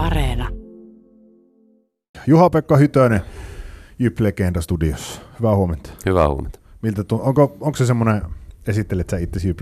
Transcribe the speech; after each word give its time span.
Areena. 0.00 0.48
Juha-Pekka 2.26 2.76
Hytönen, 2.76 3.20
Jyp 3.98 4.20
Legenda 4.20 4.60
Studiossa. 4.60 5.20
Hyvää 5.38 5.56
huomenta. 5.56 5.90
Hyvää 6.06 6.28
huomenta. 6.28 6.58
Miltä 6.82 7.02
tunt- 7.02 7.20
onko, 7.20 7.42
onko 7.60 7.76
se 7.76 7.86
semmoinen, 7.86 8.22
esittelet 8.66 9.10
sä 9.10 9.18
itse 9.18 9.48
Jyp? 9.48 9.60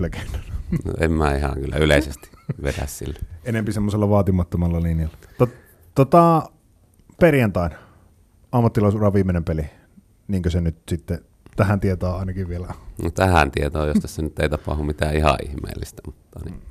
No, 0.85 0.93
en 0.99 1.11
mä 1.11 1.35
ihan 1.35 1.53
kyllä 1.53 1.75
yleisesti 1.77 2.29
vedä 2.63 2.85
sille. 2.85 3.19
Enempi 3.43 3.71
semmoisella 3.71 4.09
vaatimattomalla 4.09 4.83
linjalla. 4.83 5.17
Tot, 5.37 5.49
tota, 5.95 6.43
perjantaina 7.19 7.75
ammattilaisura 8.51 9.13
viimeinen 9.13 9.43
peli, 9.43 9.69
niinkö 10.27 10.49
se 10.49 10.61
nyt 10.61 10.77
sitten 10.89 11.19
tähän 11.55 11.79
tietää 11.79 12.15
ainakin 12.15 12.49
vielä. 12.49 12.67
No, 13.03 13.09
tähän 13.09 13.51
tietoon, 13.51 13.87
jos 13.87 13.97
tässä 14.01 14.21
nyt 14.21 14.39
ei 14.39 14.49
tapahdu 14.49 14.83
mitään 14.83 15.15
ihan 15.15 15.37
ihmeellistä, 15.45 16.01
mutta 16.05 16.39
niin. 16.45 16.61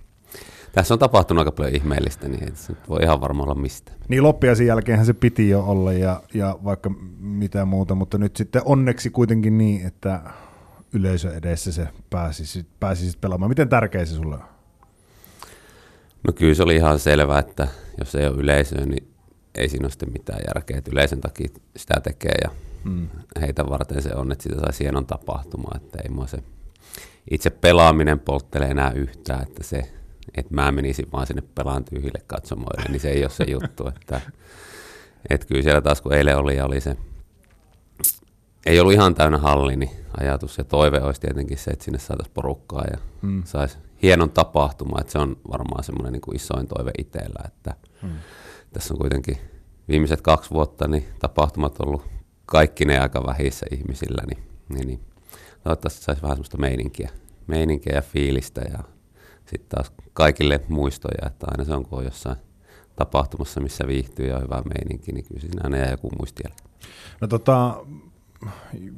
Tässä 0.73 0.95
on 0.95 0.99
tapahtunut 0.99 1.41
aika 1.41 1.53
paljon 1.53 1.75
ihmeellistä, 1.75 2.29
niin 2.29 2.45
ei 2.45 2.51
se 2.55 2.73
voi 2.89 3.03
ihan 3.03 3.21
varmaan 3.21 3.49
olla 3.49 3.61
mistään. 3.61 3.99
Niin 4.09 4.23
loppiaisen 4.23 4.67
jälkeenhän 4.67 5.07
se 5.07 5.13
piti 5.13 5.49
jo 5.49 5.65
olla 5.65 5.93
ja, 5.93 6.23
ja 6.35 6.59
vaikka 6.65 6.91
mitä 7.19 7.65
muuta, 7.65 7.95
mutta 7.95 8.19
nyt 8.19 8.37
sitten 8.37 8.63
onneksi 8.65 9.11
kuitenkin 9.11 9.59
niin, 9.59 9.87
että 9.87 10.23
yleisö 10.93 11.37
edessä 11.37 11.73
se 11.73 11.89
pääsisi, 12.11 12.67
pääsisi 12.81 13.19
pelaamaan. 13.19 13.51
Miten 13.51 13.69
tärkeä 13.69 14.05
se 14.05 14.15
sulle 14.15 14.35
on? 14.35 14.45
No 16.27 16.33
kyllä 16.33 16.55
se 16.55 16.63
oli 16.63 16.77
ihan 16.77 16.99
selvää, 16.99 17.39
että 17.39 17.69
jos 17.99 18.15
ei 18.15 18.27
ole 18.27 18.37
yleisöä, 18.37 18.87
niin 18.87 19.09
ei 19.55 19.69
siinä 19.69 19.85
ole 19.85 19.91
sitten 19.91 20.13
mitään 20.13 20.41
järkeä. 20.47 20.79
Että 20.79 20.91
yleisön 20.93 21.21
takia 21.21 21.49
sitä 21.77 22.01
tekee 22.01 22.35
ja 22.43 22.51
mm. 22.85 23.09
heitä 23.41 23.69
varten 23.69 24.03
se 24.03 24.11
on, 24.15 24.33
että 24.33 24.43
sitä 24.43 24.61
saisi 24.61 24.85
hienon 24.85 25.07
tapahtuma. 25.07 25.69
Että 25.77 25.99
ei 26.03 26.11
mua 26.11 26.27
se 26.27 26.39
itse 27.31 27.51
pelaaminen 27.51 28.19
polttele 28.19 28.67
enää 28.67 28.91
yhtään, 28.91 29.43
että 29.43 29.63
se, 29.63 29.93
että 30.35 30.55
mä 30.55 30.73
menisin 30.73 31.13
vaan 31.13 31.27
sinne 31.27 31.43
pelaan 31.55 31.85
tyhjille 31.85 32.21
katsomoille, 32.27 32.85
niin 32.89 33.01
se 33.01 33.11
ei 33.11 33.23
ole 33.23 33.31
se 33.31 33.45
juttu. 33.45 33.89
Että, 33.89 34.21
että 35.31 35.47
kyllä 35.47 35.63
siellä 35.63 35.81
taas 35.81 36.01
kun 36.01 36.15
eilen 36.15 36.39
oli 36.39 36.57
ja 36.57 36.65
oli 36.65 36.81
se, 36.81 36.97
ei 38.67 38.81
ollut 38.81 38.93
ihan 38.93 39.15
täynnä 39.15 39.39
halli, 39.39 39.77
niin 39.77 39.91
ajatus 40.21 40.59
ja 40.59 40.65
toive 40.65 41.01
olisi 41.01 41.21
tietenkin 41.21 41.59
se, 41.59 41.71
että 41.71 41.85
sinne 41.85 41.99
saataisiin 41.99 42.35
porukkaa 42.35 42.85
ja 42.91 42.99
mm. 43.23 43.43
saisi 43.45 43.79
hienon 44.03 44.31
tapahtuma, 44.31 45.01
että 45.01 45.13
se 45.13 45.19
on 45.19 45.37
varmaan 45.51 45.85
semmoinen 45.85 46.13
niin 46.13 46.21
kuin 46.21 46.37
isoin 46.37 46.67
toive 46.67 46.91
itsellä, 46.99 47.45
että 47.47 47.75
mm. 48.03 48.11
tässä 48.73 48.95
on 48.95 48.99
kuitenkin 48.99 49.39
viimeiset 49.89 50.21
kaksi 50.21 50.51
vuotta 50.51 50.89
niin 50.89 51.05
tapahtumat 51.19 51.81
ollut 51.81 52.03
kaikki 52.47 52.85
ne 52.85 52.99
aika 52.99 53.27
vähissä 53.27 53.67
ihmisillä, 53.71 54.23
niin, 54.27 54.43
niin, 54.69 54.87
niin 54.87 55.01
toivottavasti 55.65 56.05
saisi 56.05 56.23
vähän 56.23 56.37
semmoista 56.37 56.59
meininkiä, 56.59 57.11
meininkiä 57.47 57.93
ja 57.95 58.03
fiilistä 58.03 58.61
ja 58.61 58.79
sitten 59.51 59.69
taas 59.69 59.93
kaikille 60.13 60.61
muistoja, 60.69 61.27
että 61.27 61.47
aina 61.51 61.65
se 61.65 61.75
on 61.75 61.85
kun 61.85 61.99
on 61.99 62.05
jossain 62.05 62.37
tapahtumassa, 62.97 63.61
missä 63.61 63.87
viihtyy 63.87 64.27
ja 64.27 64.37
on 64.37 64.43
hyvä 64.43 64.63
meininki, 64.75 65.13
niin 65.13 65.25
kyllä 65.25 65.41
siinä 65.41 65.61
aina 65.65 65.77
jää 65.77 65.91
joku 65.91 66.11
muistijälki. 66.19 66.63
No 67.21 67.29
tota, 67.29 67.85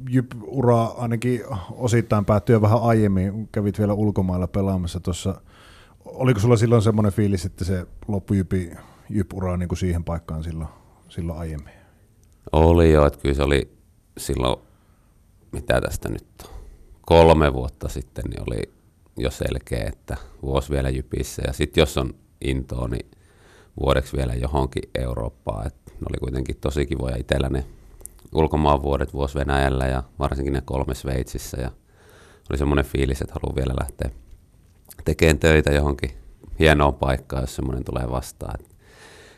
Jyp-ura 0.09 0.85
ainakin 0.85 1.41
osittain 1.71 2.25
päättyi 2.25 2.61
vähän 2.61 2.81
aiemmin, 2.81 3.49
kävit 3.51 3.79
vielä 3.79 3.93
ulkomailla 3.93 4.47
pelaamassa 4.47 4.99
tuossa. 4.99 5.41
Oliko 6.05 6.39
sulla 6.39 6.57
silloin 6.57 6.81
semmoinen 6.81 7.13
fiilis, 7.13 7.45
että 7.45 7.65
se 7.65 7.85
loppui 8.07 8.37
Jypi, 8.37 8.71
Jyp-ura 9.09 9.57
niin 9.57 9.69
kuin 9.69 9.79
siihen 9.79 10.03
paikkaan 10.03 10.43
silloin, 10.43 10.69
silloin 11.09 11.39
aiemmin? 11.39 11.73
Oli 12.51 12.91
jo, 12.91 13.05
että 13.05 13.19
kyllä 13.19 13.35
se 13.35 13.43
oli 13.43 13.77
silloin, 14.17 14.59
mitä 15.51 15.81
tästä 15.81 16.09
nyt 16.09 16.27
on, 16.43 16.49
kolme 17.01 17.53
vuotta 17.53 17.89
sitten, 17.89 18.23
niin 18.29 18.41
oli 18.41 18.61
jo 19.17 19.31
selkeä, 19.31 19.87
että 19.87 20.17
vuosi 20.41 20.69
vielä 20.69 20.89
Jypissä. 20.89 21.41
Ja 21.47 21.53
sitten 21.53 21.81
jos 21.81 21.97
on 21.97 22.13
intoa, 22.41 22.87
niin 22.87 23.11
vuodeksi 23.79 24.17
vielä 24.17 24.33
johonkin 24.33 24.83
Eurooppaan. 24.99 25.67
Et 25.67 25.75
ne 25.85 26.05
oli 26.09 26.17
kuitenkin 26.19 26.57
tosi 26.57 26.85
kivoja 26.85 27.17
itsellä 27.17 27.49
ne 27.49 27.65
ulkomaan 28.33 28.81
vuodet 28.81 29.13
vuosi 29.13 29.35
Venäjällä 29.35 29.85
ja 29.85 30.03
varsinkin 30.19 30.53
ne 30.53 30.61
kolme 30.65 30.95
Sveitsissä. 30.95 31.61
Ja 31.61 31.71
oli 32.49 32.57
semmoinen 32.57 32.85
fiilis, 32.85 33.21
että 33.21 33.33
haluan 33.33 33.55
vielä 33.55 33.73
lähteä 33.79 34.09
tekemään 35.05 35.39
töitä 35.39 35.71
johonkin 35.71 36.11
hienoon 36.59 36.95
paikkaan, 36.95 37.43
jos 37.43 37.55
semmoinen 37.55 37.83
tulee 37.83 38.09
vastaan. 38.09 38.59
Et 38.59 38.75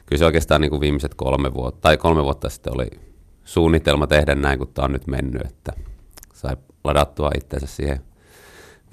kyllä 0.06 0.20
se 0.20 0.26
oikeastaan 0.26 0.62
niin 0.62 0.70
kuin 0.70 0.82
viimeiset 0.82 1.14
kolme 1.16 1.54
vuotta, 1.54 1.82
tai 1.82 1.98
kolme 1.98 2.24
vuotta 2.24 2.50
sitten 2.50 2.74
oli 2.74 2.88
suunnitelma 3.44 4.08
tehdä 4.08 4.36
näin, 4.36 4.60
kun 4.60 4.68
tämä 4.74 4.86
on 4.86 4.92
nyt 4.92 5.08
mennyt, 5.08 5.42
että 5.46 5.74
sai 6.34 6.58
ladattua 6.84 7.32
itseensä 7.38 7.68
siihen 7.68 8.00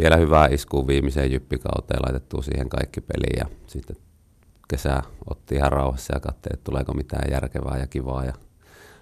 vielä 0.00 0.16
hyvää 0.16 0.46
iskua 0.46 0.86
viimeiseen 0.86 1.32
jyppikauteen, 1.32 2.02
laitettua 2.02 2.42
siihen 2.42 2.68
kaikki 2.68 3.00
peliin 3.00 3.38
ja 3.38 3.56
sitten 3.66 3.96
kesä 4.68 5.02
otti 5.30 5.54
ihan 5.54 5.72
rauhassa 5.72 6.16
ja 6.16 6.20
katsoi, 6.20 6.50
että 6.52 6.64
tuleeko 6.64 6.94
mitään 6.94 7.32
järkevää 7.32 7.78
ja 7.78 7.86
kivaa 7.86 8.24
ja 8.24 8.32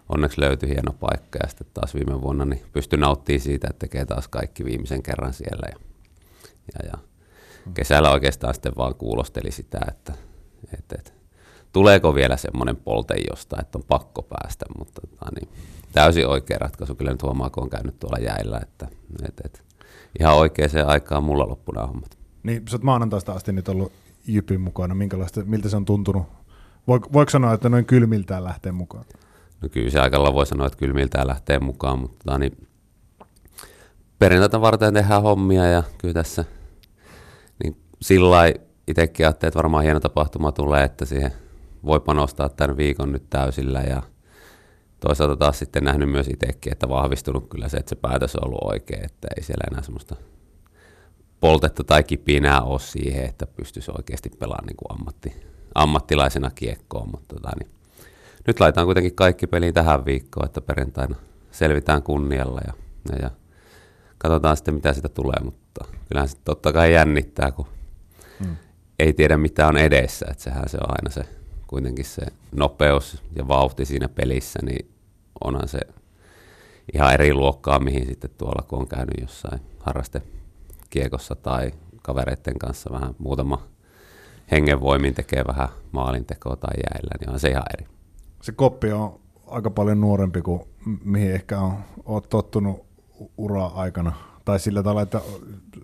onneksi 0.08 0.40
löytyi 0.40 0.68
hieno 0.68 0.92
paikka 0.92 1.38
ja 1.42 1.48
sitten 1.48 1.66
taas 1.74 1.94
viime 1.94 2.20
vuonna 2.22 2.44
niin 2.44 2.62
pystyi 2.72 2.98
nauttimaan 2.98 3.40
siitä, 3.40 3.66
että 3.70 3.78
tekee 3.78 4.04
taas 4.04 4.28
kaikki 4.28 4.64
viimeisen 4.64 5.02
kerran 5.02 5.32
siellä 5.32 5.68
ja, 5.72 5.78
ja, 6.74 6.88
ja 6.88 6.98
kesällä 7.74 8.10
oikeastaan 8.10 8.54
sitten 8.54 8.72
vaan 8.76 8.94
kuulosteli 8.94 9.50
sitä, 9.50 9.80
että, 9.88 10.12
että, 10.78 10.96
että 10.98 11.12
tuleeko 11.72 12.14
vielä 12.14 12.36
semmoinen 12.36 12.76
polte 12.76 13.14
jostain, 13.30 13.60
että 13.60 13.78
on 13.78 13.84
pakko 13.88 14.22
päästä, 14.22 14.66
mutta 14.78 15.00
tota, 15.00 15.26
niin, 15.40 15.48
täysin 15.92 16.26
oikea 16.26 16.58
ratkaisu. 16.58 16.94
Kyllä 16.94 17.10
nyt 17.10 17.22
huomaa, 17.22 17.50
kun 17.50 17.62
on 17.62 17.70
käynyt 17.70 17.98
tuolla 17.98 18.18
jäillä, 18.18 18.60
että, 18.62 18.88
että, 19.28 19.42
että 19.44 19.67
ihan 20.20 20.36
oikeaan 20.36 20.70
aikaan 20.86 21.24
mulla 21.24 21.48
loppu 21.48 21.72
nämä 21.72 21.86
hommat. 21.86 22.18
Niin, 22.42 22.62
sä 22.70 22.76
oot 22.76 22.82
maanantaista 22.82 23.32
asti 23.32 23.52
nyt 23.52 23.68
ollut 23.68 23.92
Jypin 24.26 24.60
mukana. 24.60 24.94
Minkälaista, 24.94 25.40
miltä 25.44 25.68
se 25.68 25.76
on 25.76 25.84
tuntunut? 25.84 26.26
Voiko, 26.88 27.08
voiko 27.12 27.30
sanoa, 27.30 27.52
että 27.52 27.68
noin 27.68 27.84
kylmiltään 27.84 28.44
lähtee 28.44 28.72
mukaan? 28.72 29.04
No 29.62 29.68
kyllä 29.68 29.90
se 29.90 30.00
aikalla 30.00 30.34
voi 30.34 30.46
sanoa, 30.46 30.66
että 30.66 30.78
kylmiltään 30.78 31.26
lähtee 31.26 31.58
mukaan, 31.58 31.98
mutta 31.98 32.18
tota, 32.24 32.38
niin, 32.38 32.68
perjantaita 34.18 34.60
varten 34.60 34.94
tehdään 34.94 35.22
hommia 35.22 35.64
ja 35.64 35.82
kyllä 35.98 36.14
tässä 36.14 36.44
niin 37.64 37.76
sillä 38.02 38.52
itsekin 38.88 39.26
ajattelin, 39.26 39.48
että 39.48 39.56
varmaan 39.58 39.84
hieno 39.84 40.00
tapahtuma 40.00 40.52
tulee, 40.52 40.84
että 40.84 41.04
siihen 41.04 41.32
voi 41.84 42.00
panostaa 42.00 42.48
tämän 42.48 42.76
viikon 42.76 43.12
nyt 43.12 43.30
täysillä 43.30 43.80
ja 43.80 44.02
toisaalta 45.00 45.36
taas 45.36 45.58
sitten 45.58 45.84
nähnyt 45.84 46.10
myös 46.10 46.28
itsekin, 46.28 46.72
että 46.72 46.88
vahvistunut 46.88 47.48
kyllä 47.48 47.68
se, 47.68 47.76
että 47.76 47.88
se 47.88 47.96
päätös 47.96 48.36
on 48.36 48.44
ollut 48.46 48.72
oikein, 48.72 49.04
että 49.04 49.28
ei 49.36 49.42
siellä 49.42 49.64
enää 49.70 49.82
semmoista 49.82 50.16
poltetta 51.40 51.84
tai 51.84 52.04
kipinää 52.04 52.60
ole 52.62 52.80
siihen, 52.80 53.24
että 53.24 53.46
pystyisi 53.46 53.90
oikeasti 53.98 54.30
pelaamaan 54.30 54.66
niin 54.66 54.76
kuin 54.76 54.98
ammatti, 54.98 55.32
ammattilaisena 55.74 56.50
kiekkoon, 56.54 57.10
mutta 57.10 57.34
tota, 57.34 57.50
niin, 57.58 57.70
nyt 58.46 58.60
laitetaan 58.60 58.86
kuitenkin 58.86 59.14
kaikki 59.14 59.46
peliin 59.46 59.74
tähän 59.74 60.04
viikkoon, 60.04 60.46
että 60.46 60.60
perjantaina 60.60 61.16
selvitään 61.50 62.02
kunnialla 62.02 62.60
ja, 62.66 62.72
ja, 63.12 63.18
ja 63.22 63.30
katsotaan 64.18 64.56
sitten 64.56 64.74
mitä 64.74 64.92
sitä 64.92 65.08
tulee, 65.08 65.40
mutta 65.44 65.84
kyllähän 66.08 66.28
se 66.28 66.36
totta 66.44 66.72
kai 66.72 66.92
jännittää, 66.92 67.52
kun 67.52 67.66
hmm. 68.44 68.56
ei 68.98 69.12
tiedä 69.12 69.36
mitä 69.36 69.66
on 69.66 69.76
edessä, 69.76 70.26
että 70.30 70.42
sehän 70.42 70.68
se 70.68 70.76
on 70.76 70.90
aina 70.90 71.10
se 71.10 71.37
kuitenkin 71.68 72.04
se 72.04 72.26
nopeus 72.52 73.22
ja 73.36 73.48
vauhti 73.48 73.84
siinä 73.84 74.08
pelissä, 74.08 74.58
niin 74.62 74.90
onhan 75.44 75.68
se 75.68 75.80
ihan 76.94 77.14
eri 77.14 77.34
luokkaa, 77.34 77.78
mihin 77.78 78.06
sitten 78.06 78.30
tuolla, 78.38 78.64
kun 78.68 78.78
on 78.78 78.88
käynyt 78.88 79.20
jossain 79.20 79.60
harrastekiekossa 79.80 81.34
tai 81.34 81.72
kavereiden 82.02 82.58
kanssa 82.58 82.92
vähän 82.92 83.14
muutama 83.18 83.62
hengenvoimin 84.50 85.14
tekee 85.14 85.44
vähän 85.46 85.68
maalintekoa 85.92 86.56
tai 86.56 86.74
jäillä, 86.76 87.10
niin 87.20 87.30
on 87.30 87.40
se 87.40 87.48
ihan 87.48 87.64
eri. 87.78 87.86
Se 88.42 88.52
koppi 88.52 88.92
on 88.92 89.20
aika 89.46 89.70
paljon 89.70 90.00
nuorempi 90.00 90.42
kuin 90.42 90.62
mihin 91.04 91.32
ehkä 91.32 91.60
on, 91.60 91.74
oot 92.04 92.28
tottunut 92.28 92.86
uraa 93.36 93.80
aikana. 93.80 94.12
Tai 94.44 94.60
sillä 94.60 94.82
tavalla, 94.82 95.02
että 95.02 95.20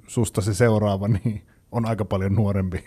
susta 0.06 0.40
se 0.40 0.54
seuraava, 0.54 1.08
niin 1.24 1.46
on 1.74 1.86
aika 1.86 2.04
paljon 2.04 2.34
nuorempi, 2.34 2.84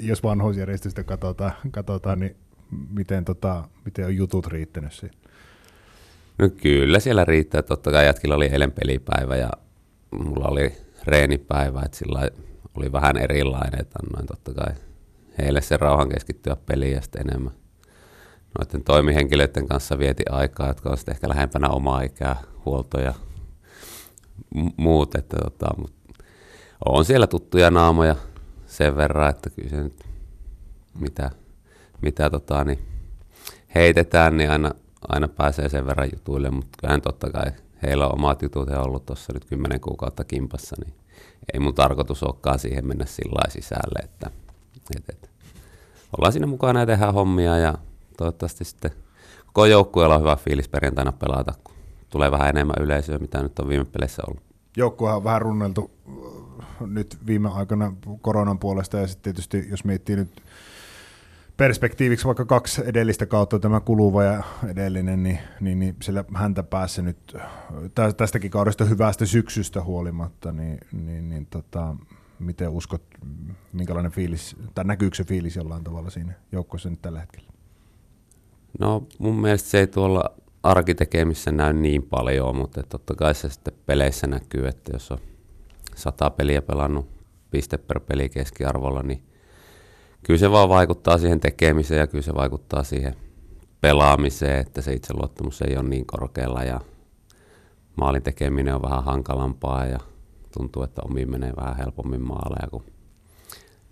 jos 0.00 0.22
vanhousjärjestystä 0.22 1.04
katsotaan, 1.04 1.52
katsotaan 1.70 2.20
niin 2.20 2.36
miten, 2.90 3.24
tota, 3.24 3.68
miten 3.84 4.04
on 4.04 4.16
jutut 4.16 4.46
riittänyt 4.46 4.92
siinä? 4.92 5.16
No 6.38 6.48
kyllä 6.48 7.00
siellä 7.00 7.24
riittää. 7.24 7.62
Totta 7.62 7.90
kai 7.90 8.06
jätkillä 8.06 8.34
oli 8.34 8.46
eilen 8.46 8.72
pelipäivä 8.72 9.36
ja 9.36 9.50
mulla 10.10 10.48
oli 10.48 10.72
reenipäivä, 11.06 11.82
että 11.84 11.96
sillä 11.96 12.28
oli 12.74 12.92
vähän 12.92 13.16
erilainen, 13.16 13.80
että 13.80 13.98
annoin 14.02 14.26
totta 14.26 14.54
kai 14.54 14.74
heille 15.38 15.60
se 15.60 15.76
rauhan 15.76 16.08
keskittyä 16.08 16.56
peliin 16.66 16.94
ja 16.94 17.00
sitten 17.00 17.28
enemmän 17.28 17.52
noiden 18.58 18.84
toimihenkilöiden 18.84 19.68
kanssa 19.68 19.98
vieti 19.98 20.22
aikaa, 20.30 20.68
jotka 20.68 20.90
on 20.90 20.96
ehkä 21.10 21.28
lähempänä 21.28 21.68
omaa 21.68 22.02
ikää, 22.02 22.36
huolto 22.64 23.00
ja 23.00 23.14
muut, 24.76 25.14
että 25.14 25.36
tota, 25.36 25.66
mutta 25.78 26.03
on 26.84 27.04
siellä 27.04 27.26
tuttuja 27.26 27.70
naamoja 27.70 28.16
sen 28.66 28.96
verran, 28.96 29.30
että 29.30 29.50
kyllä 29.50 29.68
se 29.68 29.76
nyt 29.76 30.04
mitä, 30.98 31.30
mitä 32.02 32.30
tota, 32.30 32.64
niin 32.64 32.78
heitetään, 33.74 34.36
niin 34.36 34.50
aina, 34.50 34.70
aina 35.08 35.28
pääsee 35.28 35.68
sen 35.68 35.86
verran 35.86 36.08
jutuille, 36.12 36.50
mutta 36.50 36.78
kyllähän 36.80 37.02
totta 37.02 37.30
kai 37.30 37.52
heillä 37.82 38.06
on 38.06 38.14
omat 38.14 38.42
jutut, 38.42 38.68
he 38.68 38.76
on 38.76 38.86
ollut 38.86 39.06
tuossa 39.06 39.32
nyt 39.32 39.44
kymmenen 39.44 39.80
kuukautta 39.80 40.24
kimpassa, 40.24 40.76
niin 40.84 40.94
ei 41.52 41.60
mun 41.60 41.74
tarkoitus 41.74 42.22
olekaan 42.22 42.58
siihen 42.58 42.86
mennä 42.86 43.06
sillä 43.06 43.50
sisälle, 43.50 43.98
että 44.04 44.30
et, 44.96 45.04
et, 45.08 45.30
ollaan 46.18 46.32
siinä 46.32 46.46
mukana 46.46 46.80
ja 46.80 46.86
tehdään 46.86 47.14
hommia 47.14 47.58
ja 47.58 47.74
toivottavasti 48.16 48.64
sitten 48.64 48.90
koko 49.46 49.66
joukkueella 49.66 50.14
on 50.14 50.20
hyvä 50.20 50.36
fiilis 50.36 50.68
perjantaina 50.68 51.12
pelata, 51.12 51.54
kun 51.64 51.74
tulee 52.10 52.30
vähän 52.30 52.48
enemmän 52.48 52.76
yleisöä, 52.80 53.18
mitä 53.18 53.42
nyt 53.42 53.58
on 53.58 53.68
viime 53.68 53.84
peleissä 53.84 54.22
ollut. 54.28 54.42
Joukkuehan 54.76 55.16
on 55.16 55.24
vähän 55.24 55.42
runneltu 55.42 55.90
nyt 56.80 57.18
viime 57.26 57.48
aikana 57.48 57.92
koronan 58.20 58.58
puolesta 58.58 58.96
ja 58.98 59.06
sitten 59.06 59.22
tietysti 59.22 59.70
jos 59.70 59.84
miettii 59.84 60.16
nyt 60.16 60.42
perspektiiviksi 61.56 62.26
vaikka 62.26 62.44
kaksi 62.44 62.82
edellistä 62.84 63.26
kautta, 63.26 63.58
tämä 63.58 63.80
kuluva 63.80 64.24
ja 64.24 64.42
edellinen, 64.68 65.22
niin, 65.22 65.38
niin, 65.60 65.78
niin 65.78 65.96
sillä 66.02 66.24
häntä 66.34 66.62
päässä 66.62 67.02
nyt 67.02 67.36
tästäkin 68.16 68.50
kaudesta 68.50 68.84
hyvästä 68.84 69.26
syksystä 69.26 69.82
huolimatta, 69.82 70.52
niin, 70.52 70.78
niin, 70.92 71.28
niin 71.28 71.46
tota, 71.46 71.96
miten 72.38 72.68
uskot, 72.68 73.02
minkälainen 73.72 74.12
fiilis, 74.12 74.56
tai 74.74 74.84
näkyykö 74.84 75.16
se 75.16 75.24
fiilis 75.24 75.56
jollain 75.56 75.84
tavalla 75.84 76.10
siinä 76.10 76.32
joukkueessa 76.52 76.90
nyt 76.90 77.02
tällä 77.02 77.20
hetkellä? 77.20 77.48
No 78.80 79.06
mun 79.18 79.40
mielestä 79.40 79.68
se 79.68 79.78
ei 79.78 79.86
tuolla 79.86 80.24
arkitekemissä 80.62 81.52
näy 81.52 81.72
niin 81.72 82.02
paljon, 82.02 82.56
mutta 82.56 82.82
totta 82.82 83.14
kai 83.14 83.34
se 83.34 83.48
sitten 83.48 83.74
peleissä 83.86 84.26
näkyy, 84.26 84.68
että 84.68 84.92
jos 84.92 85.12
on 85.12 85.18
sata 85.94 86.30
peliä 86.30 86.62
pelannut 86.62 87.08
piste 87.50 87.78
per 87.78 88.00
peli 88.00 88.28
keskiarvolla, 88.28 89.02
niin 89.02 89.22
kyllä 90.22 90.38
se 90.38 90.50
vaan 90.50 90.68
vaikuttaa 90.68 91.18
siihen 91.18 91.40
tekemiseen 91.40 92.00
ja 92.00 92.06
kyllä 92.06 92.22
se 92.22 92.34
vaikuttaa 92.34 92.84
siihen 92.84 93.14
pelaamiseen, 93.80 94.60
että 94.60 94.82
se 94.82 94.92
itseluottamus 94.92 95.62
ei 95.62 95.76
ole 95.76 95.88
niin 95.88 96.06
korkealla 96.06 96.62
ja 96.62 96.80
maalin 97.96 98.22
tekeminen 98.22 98.74
on 98.74 98.82
vähän 98.82 99.04
hankalampaa 99.04 99.84
ja 99.84 99.98
tuntuu, 100.58 100.82
että 100.82 101.02
omiin 101.04 101.30
menee 101.30 101.52
vähän 101.56 101.76
helpommin 101.76 102.22
maaleja 102.22 102.70
kuin 102.70 102.84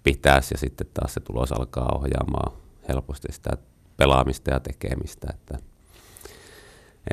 pitäisi 0.02 0.54
ja 0.54 0.58
sitten 0.58 0.86
taas 0.94 1.14
se 1.14 1.20
tulos 1.20 1.52
alkaa 1.52 1.98
ohjaamaan 1.98 2.52
helposti 2.88 3.32
sitä 3.32 3.50
pelaamista 3.96 4.50
ja 4.50 4.60
tekemistä, 4.60 5.26
että, 5.34 5.58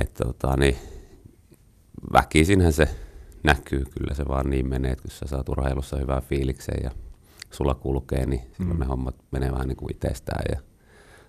että 0.02 0.26
tota, 0.26 0.58
niin, 0.58 0.78
väkisinhän 2.14 2.74
se 2.74 2.90
näkyy, 3.44 3.86
kyllä 4.00 4.14
se 4.14 4.28
vaan 4.28 4.50
niin 4.50 4.68
menee, 4.70 4.92
että 4.92 5.02
kun 5.02 5.12
sä 5.12 5.28
saat 5.28 5.50
urheilussa 5.50 5.98
hyvää 5.98 6.22
fiiliksen 6.22 6.78
ja 6.84 6.92
sulla 7.52 7.76
kulkee, 7.76 8.26
niin 8.26 8.42
silloin 8.58 8.78
mm. 8.78 8.80
ne 8.80 8.86
hommat 8.86 9.16
menee 9.32 9.52
vähän 9.52 9.68
niin 9.68 9.78
kuin 9.78 9.92
itsestään. 9.92 10.44
Ja 10.52 10.60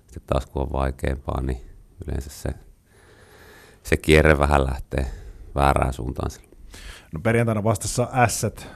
sitten 0.06 0.22
taas 0.26 0.46
kun 0.46 0.62
on 0.62 0.72
vaikeampaa, 0.72 1.40
niin 1.42 1.60
yleensä 2.06 2.30
se, 2.30 2.50
se 3.82 3.96
kierre 3.96 4.38
vähän 4.38 4.64
lähtee 4.64 5.06
väärään 5.54 5.92
suuntaan. 5.92 6.30
No 7.12 7.20
perjantaina 7.20 7.64
vastassa 7.64 8.08
ässät, 8.12 8.66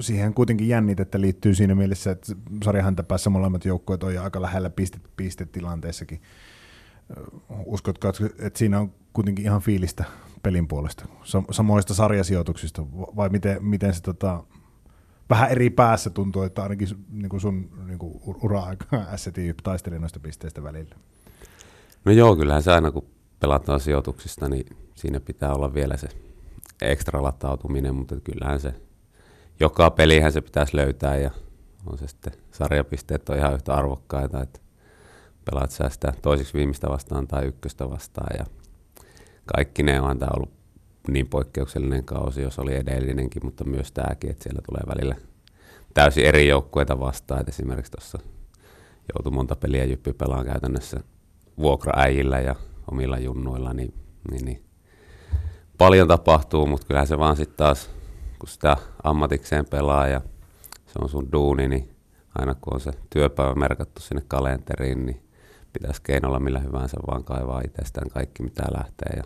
siihen 0.00 0.34
kuitenkin 0.34 0.68
jännitettä 0.68 1.20
liittyy 1.20 1.54
siinä 1.54 1.74
mielessä, 1.74 2.10
että 2.10 2.32
sarjahäntä 2.64 3.02
päässä 3.02 3.30
molemmat 3.30 3.64
joukkueet 3.64 4.02
on 4.02 4.14
jo 4.14 4.22
aika 4.22 4.42
lähellä 4.42 4.70
piste, 4.70 4.98
pistetilanteessakin. 5.16 6.22
Uskotko, 7.66 8.08
että 8.38 8.58
siinä 8.58 8.80
on 8.80 8.92
kuitenkin 9.12 9.44
ihan 9.44 9.60
fiilistä 9.60 10.04
pelin 10.44 10.68
puolesta, 10.68 11.06
samoista 11.50 11.94
sarjasijoituksista, 11.94 12.82
vai 12.92 13.28
miten, 13.28 13.64
miten 13.64 13.94
se 13.94 14.02
tota, 14.02 14.44
vähän 15.30 15.50
eri 15.50 15.70
päässä 15.70 16.10
tuntuu, 16.10 16.42
että 16.42 16.62
ainakin 16.62 16.88
niin 17.10 17.28
kuin 17.28 17.40
sun 17.40 17.70
niin 17.86 17.98
kuin 17.98 18.20
ura-aika 18.42 18.86
SCT 19.16 19.38
taisteli 19.62 19.98
noista 19.98 20.20
pisteistä 20.20 20.62
välillä. 20.62 20.96
No 22.04 22.12
joo, 22.12 22.36
kyllähän 22.36 22.62
se 22.62 22.72
aina 22.72 22.90
kun 22.90 23.06
pelataan 23.40 23.80
sijoituksista, 23.80 24.48
niin 24.48 24.76
siinä 24.94 25.20
pitää 25.20 25.54
olla 25.54 25.74
vielä 25.74 25.96
se 25.96 26.08
ekstra 26.82 27.22
latautuminen, 27.22 27.94
mutta 27.94 28.20
kyllähän 28.20 28.60
se 28.60 28.74
joka 29.60 29.90
pelihän 29.90 30.32
se 30.32 30.40
pitäisi 30.40 30.76
löytää 30.76 31.16
ja 31.16 31.30
on 31.86 31.98
se 31.98 32.08
sitten 32.08 32.32
sarjapisteet 32.52 33.28
on 33.28 33.36
ihan 33.36 33.54
yhtä 33.54 33.74
arvokkaita, 33.74 34.42
että 34.42 34.60
pelaat 35.44 35.70
sä 35.70 35.88
sitä 35.88 36.12
toisiksi 36.22 36.54
viimeistä 36.54 36.88
vastaan 36.88 37.26
tai 37.26 37.46
ykköstä 37.46 37.90
vastaan 37.90 38.36
ja 38.38 38.46
kaikki 39.44 39.82
ne 39.82 40.00
on 40.00 40.18
tämä 40.18 40.30
ollut 40.36 40.52
niin 41.08 41.28
poikkeuksellinen 41.28 42.04
kausi, 42.04 42.42
jos 42.42 42.58
oli 42.58 42.74
edellinenkin, 42.74 43.44
mutta 43.44 43.64
myös 43.64 43.92
tämäkin, 43.92 44.30
että 44.30 44.42
siellä 44.42 44.60
tulee 44.66 44.82
välillä 44.96 45.16
täysin 45.94 46.24
eri 46.24 46.48
joukkueita 46.48 47.00
vastaan. 47.00 47.40
että 47.40 47.50
esimerkiksi 47.50 47.92
tuossa 47.92 48.18
joutui 49.14 49.32
monta 49.32 49.56
peliä 49.56 49.84
Jyppi 49.84 50.12
pelaan 50.12 50.46
käytännössä 50.46 51.00
vuokraäjillä 51.58 52.40
ja 52.40 52.54
omilla 52.90 53.18
junnuilla, 53.18 53.72
niin, 53.72 53.94
niin, 54.30 54.44
niin 54.44 54.64
paljon 55.78 56.08
tapahtuu, 56.08 56.66
mutta 56.66 56.86
kyllähän 56.86 57.06
se 57.06 57.18
vaan 57.18 57.36
sitten 57.36 57.56
taas, 57.56 57.90
kun 58.38 58.48
sitä 58.48 58.76
ammatikseen 59.02 59.66
pelaa 59.70 60.08
ja 60.08 60.20
se 60.86 60.92
on 61.02 61.08
sun 61.08 61.32
duuni, 61.32 61.68
niin 61.68 61.96
aina 62.38 62.54
kun 62.54 62.74
on 62.74 62.80
se 62.80 62.90
työpäivä 63.10 63.54
merkattu 63.54 64.02
sinne 64.02 64.22
kalenteriin, 64.28 65.06
niin 65.06 65.23
pitäisi 65.74 66.02
keinolla 66.02 66.40
millä 66.40 66.58
hyvänsä 66.58 66.96
vaan 67.06 67.24
kaivaa 67.24 67.62
itsestään 67.64 68.08
kaikki 68.08 68.42
mitä 68.42 68.62
lähtee. 68.76 69.16
Ja 69.16 69.24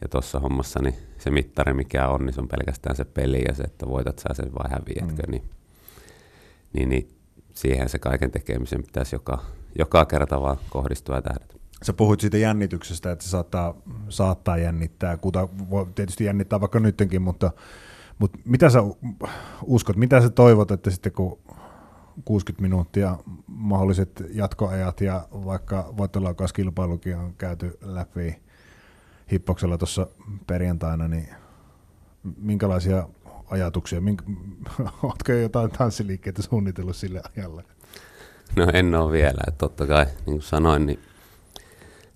ja 0.00 0.08
tuossa 0.08 0.40
hommassa 0.40 0.80
niin 0.82 0.94
se 1.18 1.30
mittari 1.30 1.74
mikä 1.74 2.08
on, 2.08 2.26
niin 2.26 2.34
se 2.34 2.40
on 2.40 2.48
pelkästään 2.48 2.96
se 2.96 3.04
peli 3.04 3.42
ja 3.48 3.54
se, 3.54 3.62
että 3.62 3.86
voitat 3.86 4.18
sä 4.18 4.28
sen 4.32 4.54
vai 4.54 4.70
häviätkö. 4.70 5.22
Mm. 5.22 5.30
Niin, 5.30 5.42
niin, 6.72 6.88
niin 6.88 7.08
siihen 7.54 7.88
se 7.88 7.98
kaiken 7.98 8.30
tekemisen 8.30 8.82
pitäisi 8.82 9.14
joka, 9.14 9.38
joka 9.78 10.04
kerta 10.04 10.40
vaan 10.40 10.56
kohdistua 10.70 11.14
ja 11.14 11.22
tähdätä. 11.22 11.54
Sä 11.82 11.92
puhuit 11.92 12.20
siitä 12.20 12.36
jännityksestä, 12.36 13.10
että 13.10 13.24
se 13.24 13.30
saattaa, 13.30 13.74
saattaa 14.08 14.58
jännittää, 14.58 15.16
kuta 15.16 15.48
voi 15.70 15.86
tietysti 15.94 16.24
jännittää 16.24 16.60
vaikka 16.60 16.80
nytkin, 16.80 17.22
mutta, 17.22 17.50
mutta 18.18 18.38
mitä 18.44 18.70
sä 18.70 18.78
uskot, 19.64 19.96
mitä 19.96 20.20
sä 20.20 20.30
toivot, 20.30 20.70
että 20.70 20.90
sitten 20.90 21.12
kun 21.12 21.38
60 22.24 22.62
minuuttia 22.62 23.18
mahdolliset 23.46 24.24
jatkoajat 24.30 25.00
ja 25.00 25.28
vaikka 25.32 25.94
voittolaukauskilpailukin 25.96 27.16
on 27.16 27.34
käyty 27.38 27.78
läpi, 27.82 28.42
hippoksella 29.32 29.78
tuossa 29.78 30.06
perjantaina, 30.46 31.08
niin 31.08 31.28
minkälaisia 32.38 33.08
ajatuksia, 33.50 34.00
mink, 34.00 34.22
oletko 35.02 35.32
jotain 35.32 35.70
tanssiliikkeitä 35.70 36.42
suunnitellut 36.42 36.96
sille 36.96 37.22
ajalle? 37.36 37.64
No 38.56 38.66
en 38.72 38.94
ole 38.94 39.12
vielä, 39.12 39.40
että 39.48 39.58
totta 39.58 39.86
kai, 39.86 40.04
niin 40.04 40.24
kuin 40.24 40.42
sanoin, 40.42 40.86
niin 40.86 40.98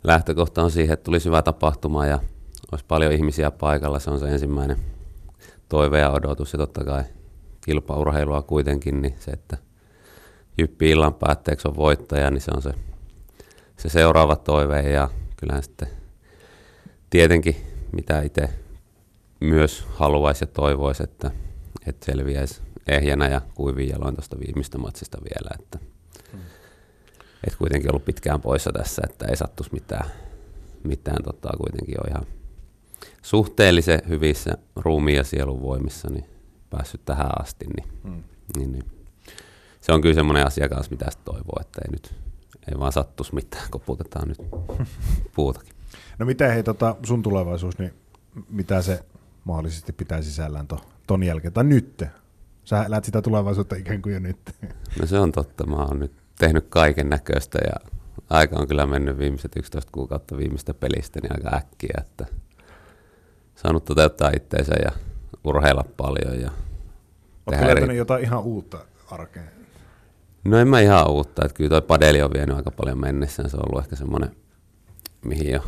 lähtökohta 0.05 0.63
on 0.63 0.71
siihen, 0.71 0.95
että 0.95 1.05
tulisi 1.05 1.29
hyvä 1.29 1.43
tapahtuma 1.43 2.07
ja 2.07 2.19
olisi 2.73 2.85
paljon 2.89 3.13
ihmisiä 3.13 3.51
paikalla, 3.51 3.99
se 3.99 4.11
on 4.11 4.19
se 4.19 4.29
ensimmäinen 4.29 4.77
toive 5.69 5.99
ja 6.01 6.11
odotus 6.11 6.53
ja 6.53 6.59
totta 6.59 6.85
kai 6.85 7.05
kilpaurheilua 7.61 8.43
kuitenkin, 8.43 9.03
niin 9.03 9.15
se, 9.19 9.31
että 9.31 9.57
Jyppi 10.61 10.91
illan 10.91 11.15
päätteeksi 11.15 11.69
on 11.69 11.77
voittaja, 11.77 12.31
niin 12.31 12.41
se 12.41 12.51
on 12.57 12.63
se, 12.63 12.71
se 13.77 13.89
seuraava 13.89 14.37
toive 14.37 14.81
ja 14.81 15.09
kyllähän 15.37 15.63
sitten 15.63 15.89
tietenkin, 17.11 17.57
mitä 17.93 18.23
itse 18.23 18.49
myös 19.41 19.85
haluaisi 19.95 20.43
ja 20.45 20.47
toivoisi, 20.47 21.03
että, 21.03 21.31
että 21.87 22.07
selviäisi 22.07 22.63
ehjänä 22.87 23.29
ja 23.29 23.41
kuivin 23.55 23.89
jaloin 23.89 24.15
tuosta 24.15 24.37
viimeistä 24.47 24.79
matsista 24.79 25.19
vielä, 25.19 25.51
että, 25.61 25.79
hmm. 26.33 26.41
että 27.45 27.59
kuitenkin 27.59 27.91
ollut 27.91 28.05
pitkään 28.05 28.41
poissa 28.41 28.73
tässä, 28.73 29.03
että 29.11 29.27
ei 29.29 29.37
sattuisi 29.37 29.73
mitään, 29.73 30.11
mitään 30.85 31.23
tota, 31.25 31.49
kuitenkin 31.57 32.01
on 32.01 32.11
ihan 32.11 32.27
suhteellisen 33.23 34.01
hyvissä 34.09 34.59
ruumiin 34.77 35.17
ja 35.17 35.25
sielun 35.25 35.63
voimissa 35.63 36.09
niin 36.11 36.25
päässyt 36.71 37.05
tähän 37.05 37.41
asti, 37.43 37.67
niin, 37.77 37.93
hmm. 38.03 38.23
niin, 38.57 38.73
niin 38.73 39.00
se 39.81 39.93
on 39.93 40.01
kyllä 40.01 40.15
semmoinen 40.15 40.47
asia 40.47 40.69
kanssa, 40.69 40.91
mitä 40.91 41.07
toivoo, 41.25 41.57
että 41.61 41.81
ei 41.85 41.91
nyt 41.91 42.15
ei 42.73 42.79
vaan 42.79 42.93
sattuisi 42.93 43.35
mitään, 43.35 43.71
koputetaan 43.71 44.29
nyt 44.29 44.39
puutakin. 45.37 45.75
No 46.19 46.27
miten 46.27 46.51
hei 46.51 46.63
tota, 46.63 46.97
sun 47.03 47.23
tulevaisuus, 47.23 47.79
niin 47.79 47.95
mitä 48.51 48.83
se 48.83 49.05
mahdollisesti 49.45 49.93
pitää 49.93 50.23
sisällään 50.23 50.67
to, 50.67 50.81
ton 51.07 51.23
jälkeen, 51.23 51.53
tai 51.53 51.65
nyt? 51.65 52.05
Sä 52.65 52.85
lähdet 52.89 53.05
sitä 53.05 53.23
tulevaisuutta 53.23 53.77
ikään 53.77 54.03
kuin 54.03 54.13
jo 54.13 54.21
nyt. 54.21 54.39
No 55.01 55.07
se 55.07 55.19
on 55.19 55.33
totta, 55.33 55.67
mä 55.67 55.77
oon 55.77 55.99
nyt 55.99 56.13
tehnyt 56.39 56.67
kaiken 56.69 57.09
näköistä 57.09 57.59
ja 57.65 57.91
aika 58.31 58.57
on 58.61 58.69
kyllä 58.69 58.87
mennyt 58.87 59.19
viimeiset 59.19 59.57
11 59.57 59.91
kuukautta 59.93 60.37
viimeistä 60.37 60.75
pelistä 60.75 61.21
niin 61.21 61.33
aika 61.33 61.57
äkkiä, 61.57 61.95
että 62.01 62.27
saanut 63.55 63.85
toteuttaa 63.85 64.31
itseensä 64.37 64.75
ja 64.85 64.91
urheilla 65.45 65.85
paljon. 65.97 66.41
Ja 66.41 66.51
Oletko 67.47 67.67
eri... 67.67 67.97
jotain 67.97 68.23
ihan 68.23 68.43
uutta 68.43 68.79
arkeen? 69.11 69.60
No 70.45 70.59
en 70.59 70.69
mä 70.69 70.81
ihan 70.81 71.11
uutta, 71.11 71.45
että 71.45 71.57
kyllä 71.57 71.71
toi 71.71 71.83
padeli 71.83 72.23
on 72.23 72.31
vienyt 72.35 72.57
aika 72.57 72.71
paljon 72.71 73.01
mennessä, 73.01 73.49
se 73.49 73.57
on 73.57 73.63
ollut 73.69 73.85
ehkä 73.85 73.97
semmoinen, 73.97 74.37
mihin 75.25 75.51
jo 75.51 75.61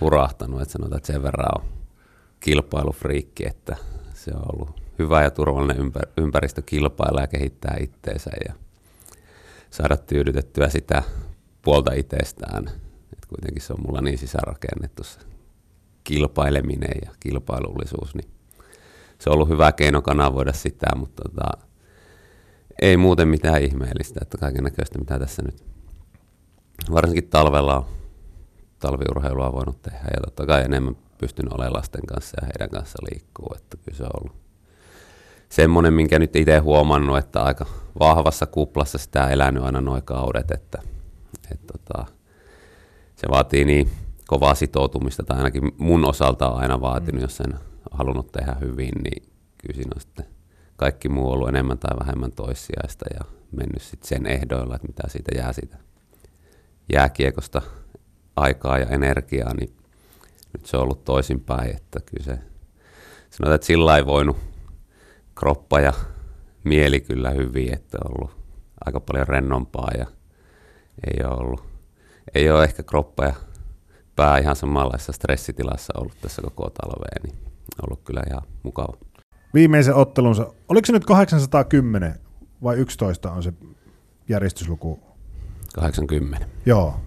hurahtanut, 0.00 0.62
että 0.62 0.72
sanotaan, 0.72 0.96
että 0.96 1.12
sen 1.12 1.22
verran 1.22 1.60
on 1.60 1.68
kilpailufriikki, 2.40 3.46
että 3.46 3.76
se 4.14 4.30
on 4.34 4.42
ollut 4.54 4.80
hyvä 4.98 5.22
ja 5.22 5.30
turvallinen 5.30 5.92
ympäristö 6.16 6.62
kilpailla 6.62 7.20
ja 7.20 7.26
kehittää 7.26 7.76
itteensä 7.80 8.30
ja 8.48 8.54
saada 9.70 9.96
tyydytettyä 9.96 10.68
sitä 10.68 11.02
puolta 11.62 11.92
itsestään. 11.92 12.68
Et 13.12 13.26
kuitenkin 13.28 13.62
se 13.62 13.72
on 13.72 13.82
mulla 13.86 14.00
niin 14.00 14.18
sisärakennettu 14.18 15.04
se 15.04 15.20
kilpaileminen 16.04 16.98
ja 17.04 17.10
kilpailullisuus, 17.20 18.14
niin 18.14 18.30
se 19.18 19.30
on 19.30 19.34
ollut 19.34 19.48
hyvä 19.48 19.72
keino 19.72 20.02
kanavoida 20.02 20.52
sitä, 20.52 20.86
mutta 20.96 21.22
tota, 21.22 21.67
ei 22.82 22.96
muuten 22.96 23.28
mitään 23.28 23.62
ihmeellistä, 23.62 24.20
että 24.22 24.38
kaiken 24.38 24.64
näköistä 24.64 24.98
mitä 24.98 25.18
tässä 25.18 25.42
nyt 25.42 25.64
varsinkin 26.92 27.28
talvella 27.28 27.76
on 27.76 27.84
talviurheilua 28.78 29.52
voinut 29.52 29.82
tehdä 29.82 30.08
ja 30.14 30.20
totta 30.24 30.46
kai 30.46 30.64
enemmän 30.64 30.96
pystynyt 31.18 31.52
olemaan 31.52 31.72
lasten 31.72 32.06
kanssa 32.06 32.36
ja 32.40 32.46
heidän 32.46 32.70
kanssa 32.70 32.98
liikkuu, 33.10 33.52
että 33.56 33.76
kyllä 33.76 33.98
se 33.98 34.04
on 34.04 34.10
ollut 34.20 34.36
semmoinen, 35.48 35.94
minkä 35.94 36.18
nyt 36.18 36.36
itse 36.36 36.58
huomannut, 36.58 37.18
että 37.18 37.42
aika 37.42 37.66
vahvassa 38.00 38.46
kuplassa 38.46 38.98
sitä 38.98 39.28
elänyt 39.28 39.62
aina 39.62 39.80
noin 39.80 40.02
kaudet, 40.02 40.50
että, 40.50 40.82
että 41.52 41.72
tota, 41.72 42.04
se 43.16 43.26
vaatii 43.30 43.64
niin 43.64 43.90
kovaa 44.26 44.54
sitoutumista, 44.54 45.22
tai 45.22 45.36
ainakin 45.36 45.72
mun 45.78 46.04
osalta 46.04 46.50
on 46.50 46.60
aina 46.60 46.80
vaatinut, 46.80 47.14
mm. 47.14 47.22
jos 47.22 47.36
sen 47.36 47.54
halunnut 47.90 48.32
tehdä 48.32 48.56
hyvin, 48.60 48.92
niin 49.04 49.22
kyllä 49.58 49.74
siinä 49.74 49.92
on 49.94 50.00
sitten 50.00 50.26
kaikki 50.78 51.08
muu 51.08 51.32
ollut 51.32 51.48
enemmän 51.48 51.78
tai 51.78 51.98
vähemmän 52.00 52.32
toissijaista 52.32 53.04
ja 53.14 53.20
mennyt 53.52 53.82
sitten 53.82 54.08
sen 54.08 54.26
ehdoilla, 54.26 54.74
että 54.74 54.86
mitä 54.86 55.02
siitä 55.08 55.30
jää 55.38 55.52
siitä 55.52 55.76
jääkiekosta 56.92 57.62
aikaa 58.36 58.78
ja 58.78 58.86
energiaa, 58.86 59.54
niin 59.54 59.76
nyt 60.52 60.66
se 60.66 60.76
on 60.76 60.82
ollut 60.82 61.04
toisinpäin, 61.04 61.76
että 61.76 62.00
kyllä 62.00 62.24
se 62.24 62.38
sanotaan, 63.30 63.54
että 63.54 63.66
sillä 63.66 63.96
ei 63.96 64.06
voinut 64.06 64.36
kroppa 65.34 65.80
ja 65.80 65.92
mieli 66.64 67.00
kyllä 67.00 67.30
hyvin, 67.30 67.74
että 67.74 67.98
on 68.04 68.10
ollut 68.18 68.36
aika 68.86 69.00
paljon 69.00 69.26
rennompaa 69.28 69.90
ja 69.98 70.06
ei 71.06 71.24
ole 71.24 71.36
ollut, 71.36 71.62
ei 72.34 72.50
ole 72.50 72.64
ehkä 72.64 72.82
kroppa 72.82 73.24
ja 73.24 73.34
pää 74.16 74.38
ihan 74.38 74.56
samanlaisessa 74.56 75.12
stressitilassa 75.12 75.92
ollut 75.96 76.20
tässä 76.20 76.42
koko 76.42 76.70
talveen, 76.70 77.22
niin 77.22 77.38
ollut 77.82 78.00
kyllä 78.04 78.22
ihan 78.30 78.42
mukava. 78.62 79.07
Viimeisen 79.54 79.94
ottelunsa, 79.94 80.52
oliko 80.68 80.86
se 80.86 80.92
nyt 80.92 81.04
810 81.04 82.14
vai 82.62 82.76
11 82.76 83.32
on 83.32 83.42
se 83.42 83.52
järjestysluku? 84.28 85.00
80. 85.74 86.46
Joo, 86.66 87.00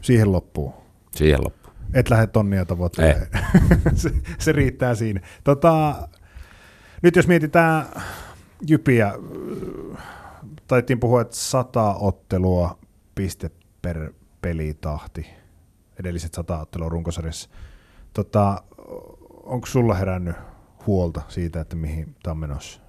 siihen 0.00 0.32
loppuu. 0.32 0.74
Siihen 1.16 1.44
loppuu. 1.44 1.72
Et 1.94 2.10
lähde 2.10 2.26
tonnia 2.26 2.64
tavoittelemaan. 2.64 3.26
se, 3.94 4.12
se 4.38 4.52
riittää 4.52 4.94
siinä. 4.94 5.20
Tota, 5.44 6.08
nyt 7.02 7.16
jos 7.16 7.28
mietitään 7.28 7.86
Jypiä, 8.66 9.12
taittiin 10.66 11.00
puhua, 11.00 11.20
että 11.20 11.36
sata 11.36 11.94
ottelua 11.94 12.78
piste 13.14 13.50
per 13.82 14.12
pelitahti, 14.42 15.26
edelliset 16.00 16.34
sata 16.34 16.60
ottelua 16.60 16.88
runkosarjassa. 16.88 17.50
Tota, 18.12 18.62
onko 19.42 19.66
sulla 19.66 19.94
herännyt 19.94 20.36
huolta 20.86 21.22
siitä, 21.28 21.60
että 21.60 21.76
mihin 21.76 22.14
tämä 22.22 22.32
on 22.32 22.38
menossa? 22.38 22.80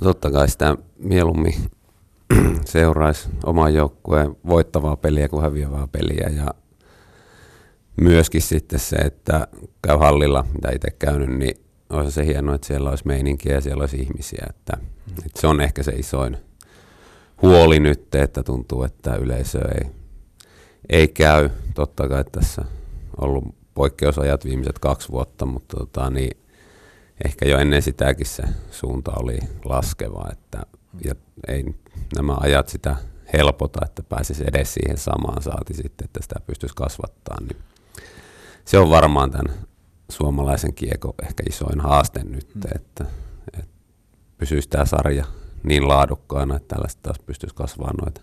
No 0.00 0.04
totta 0.04 0.30
kai 0.30 0.48
sitä 0.48 0.76
mieluummin 0.98 1.54
seuraisi 2.64 3.28
oman 3.44 3.74
joukkueen 3.74 4.36
voittavaa 4.46 4.96
peliä 4.96 5.28
kuin 5.28 5.42
häviävää 5.42 5.88
peliä 5.92 6.28
ja 6.36 6.54
myöskin 8.00 8.42
sitten 8.42 8.78
se, 8.78 8.96
että 8.96 9.48
käy 9.82 9.96
hallilla, 9.96 10.44
mitä 10.54 10.70
itse 10.74 10.90
käynyt, 10.90 11.38
niin 11.38 11.60
olisi 11.90 12.12
se 12.12 12.26
hienoa, 12.26 12.54
että 12.54 12.66
siellä 12.66 12.90
olisi 12.90 13.06
meininkiä 13.06 13.54
ja 13.54 13.60
siellä 13.60 13.80
olisi 13.82 13.96
ihmisiä. 13.96 14.46
Että, 14.50 14.76
että 15.26 15.40
se 15.40 15.46
on 15.46 15.60
ehkä 15.60 15.82
se 15.82 15.92
isoin 15.92 16.36
huoli 17.42 17.80
nyt, 17.80 18.14
että 18.14 18.42
tuntuu, 18.42 18.82
että 18.82 19.16
yleisö 19.16 19.58
ei, 19.74 19.90
ei 20.88 21.08
käy. 21.08 21.50
Totta 21.74 22.08
kai 22.08 22.24
tässä 22.32 22.62
on 22.62 23.28
ollut 23.28 23.59
poikkeusajat 23.74 24.44
viimeiset 24.44 24.78
kaksi 24.78 25.08
vuotta, 25.08 25.46
mutta 25.46 25.76
tota, 25.76 26.10
niin 26.10 26.36
ehkä 27.24 27.48
jo 27.48 27.58
ennen 27.58 27.82
sitäkin 27.82 28.26
se 28.26 28.42
suunta 28.70 29.12
oli 29.16 29.38
laskeva, 29.64 30.28
että 30.32 30.62
ja 31.04 31.14
ei 31.48 31.64
nämä 32.16 32.36
ajat 32.40 32.68
sitä 32.68 32.96
helpota, 33.32 33.80
että 33.84 34.02
pääsisi 34.02 34.44
edes 34.46 34.74
siihen 34.74 34.98
samaan 34.98 35.42
saati 35.42 35.74
sitten, 35.74 36.04
että 36.04 36.22
sitä 36.22 36.34
pystyisi 36.46 36.74
kasvattaa, 36.74 37.36
niin 37.40 37.56
se 38.64 38.78
on 38.78 38.90
varmaan 38.90 39.30
tämän 39.30 39.54
suomalaisen 40.08 40.74
kiekon 40.74 41.14
ehkä 41.22 41.42
isoin 41.48 41.80
haaste 41.80 42.24
nyt, 42.24 42.54
mm. 42.54 42.62
että, 42.74 43.04
että 43.52 43.72
pysyisi 44.38 44.68
tämä 44.68 44.84
sarja 44.84 45.24
niin 45.62 45.88
laadukkaana, 45.88 46.56
että 46.56 46.74
tällaista 46.74 47.02
taas 47.02 47.18
pystyisi 47.26 47.54
kasvamaan 47.54 47.96
noita 47.96 48.20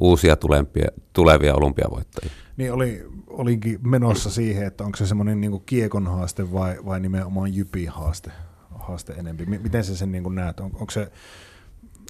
uusia 0.00 0.36
tulempia, 0.36 0.88
tulevia 1.12 1.54
olympiavoittajia. 1.54 2.32
Niin 2.56 2.72
oli, 2.72 3.06
olinkin 3.26 3.78
menossa 3.82 4.30
siihen, 4.30 4.66
että 4.66 4.84
onko 4.84 4.96
se 4.96 5.06
semmoinen 5.06 5.40
niin 5.40 5.62
kiekon 5.66 6.06
haaste 6.06 6.52
vai, 6.52 6.76
vai 6.84 7.00
nimenomaan 7.00 7.54
jypi 7.54 7.84
haaste, 7.84 8.30
haaste 8.70 9.12
enempi. 9.12 9.46
Miten 9.46 9.84
se 9.84 9.96
sen 9.96 10.12
niin 10.12 10.34
näet? 10.34 10.60
On, 10.60 10.66
onko 10.66 10.90
se, 10.90 11.12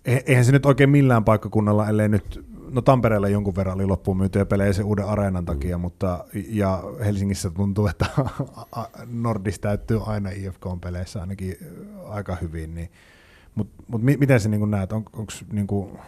eihän 0.05 0.45
se 0.45 0.53
nyt 0.53 0.67
oikein 0.67 0.91
millään 0.91 1.25
paikkakunnalla, 1.25 1.89
ellei 1.89 2.09
nyt 2.09 2.47
no 2.71 2.81
Tampereella 2.81 3.29
jonkun 3.29 3.57
verran 3.57 3.75
oli 3.75 3.87
loppuun 3.87 4.17
myytyjä 4.17 4.47
pelejä 4.47 4.73
sen 4.73 4.85
uuden 4.85 5.07
areenan 5.07 5.45
mm. 5.45 5.47
takia, 5.47 5.79
mutta 5.79 6.25
ja 6.49 6.83
Helsingissä 7.05 7.51
tuntuu, 7.51 7.87
että 7.87 8.07
Nordis 9.23 9.59
täyttyy 9.59 10.01
aina 10.07 10.31
IFK-peleissä 10.31 11.21
ainakin 11.21 11.57
aika 12.09 12.37
hyvin, 12.37 12.75
niin, 12.75 12.91
mutta 13.55 13.83
mut 13.89 14.03
miten 14.03 14.41
se 14.41 14.49
niin 14.49 14.71
näet, 14.71 14.93
on, 14.93 15.05
onks, 15.13 15.45
niin 15.53 15.67
kuin, 15.67 15.99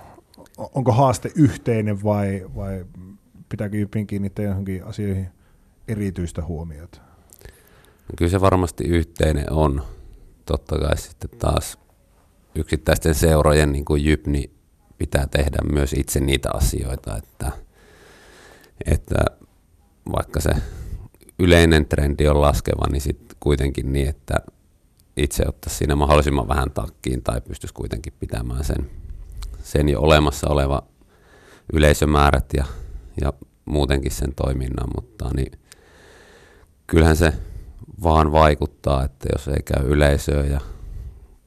onko 0.59 0.93
haaste 0.93 1.33
yhteinen 1.35 2.03
vai, 2.03 2.47
vai 2.55 2.85
pitääkö 3.49 3.77
Jypin 3.77 4.07
kiinnittää 4.07 4.45
johonkin 4.45 4.85
asioihin 4.85 5.29
erityistä 5.89 6.45
huomiota? 6.45 7.01
No 7.99 8.15
kyllä 8.17 8.31
se 8.31 8.41
varmasti 8.41 8.85
yhteinen 8.85 9.53
on. 9.53 9.83
Totta 10.47 10.79
kai 10.79 10.99
sitten 10.99 11.31
taas 11.39 11.79
yksittäisten 12.55 13.15
seurojen 13.15 13.73
niin 13.73 13.85
kuin 13.85 14.05
Jyp, 14.05 14.27
niin 14.27 14.51
pitää 14.99 15.27
tehdä 15.27 15.59
myös 15.73 15.93
itse 15.93 16.21
niitä 16.21 16.51
asioita, 16.55 17.17
että, 17.17 17.53
että 18.85 19.25
vaikka 20.13 20.41
se 20.41 20.51
yleinen 21.39 21.87
trendi 21.87 22.29
on 22.29 22.41
laskeva, 22.41 22.87
niin 22.93 23.01
sitten 23.01 23.37
kuitenkin 23.41 23.93
niin, 23.93 24.09
että 24.09 24.35
itse 25.17 25.45
ottaisi 25.49 25.77
siinä 25.77 25.97
mahdollisimman 25.97 26.49
vähän 26.49 26.71
takkiin 26.71 27.23
tai 27.23 27.41
pystyisi 27.41 27.75
kuitenkin 27.75 28.13
pitämään 28.21 28.65
sen, 28.65 28.91
sen 29.69 29.89
jo 29.89 30.01
olemassa 30.01 30.49
oleva 30.49 30.83
yleisömäärät 31.73 32.47
ja, 32.57 32.65
ja 33.21 33.33
muutenkin 33.65 34.13
sen 34.13 34.35
toiminnan, 34.35 34.89
mutta 34.95 35.31
niin 35.37 35.53
kyllähän 36.87 37.17
se 37.17 37.33
vaan 38.03 38.33
vaikuttaa, 38.33 39.05
että 39.05 39.29
jos 39.33 39.49
ei 39.49 39.63
käy 39.63 39.87
yleisöä 39.87 40.45
ja 40.45 40.61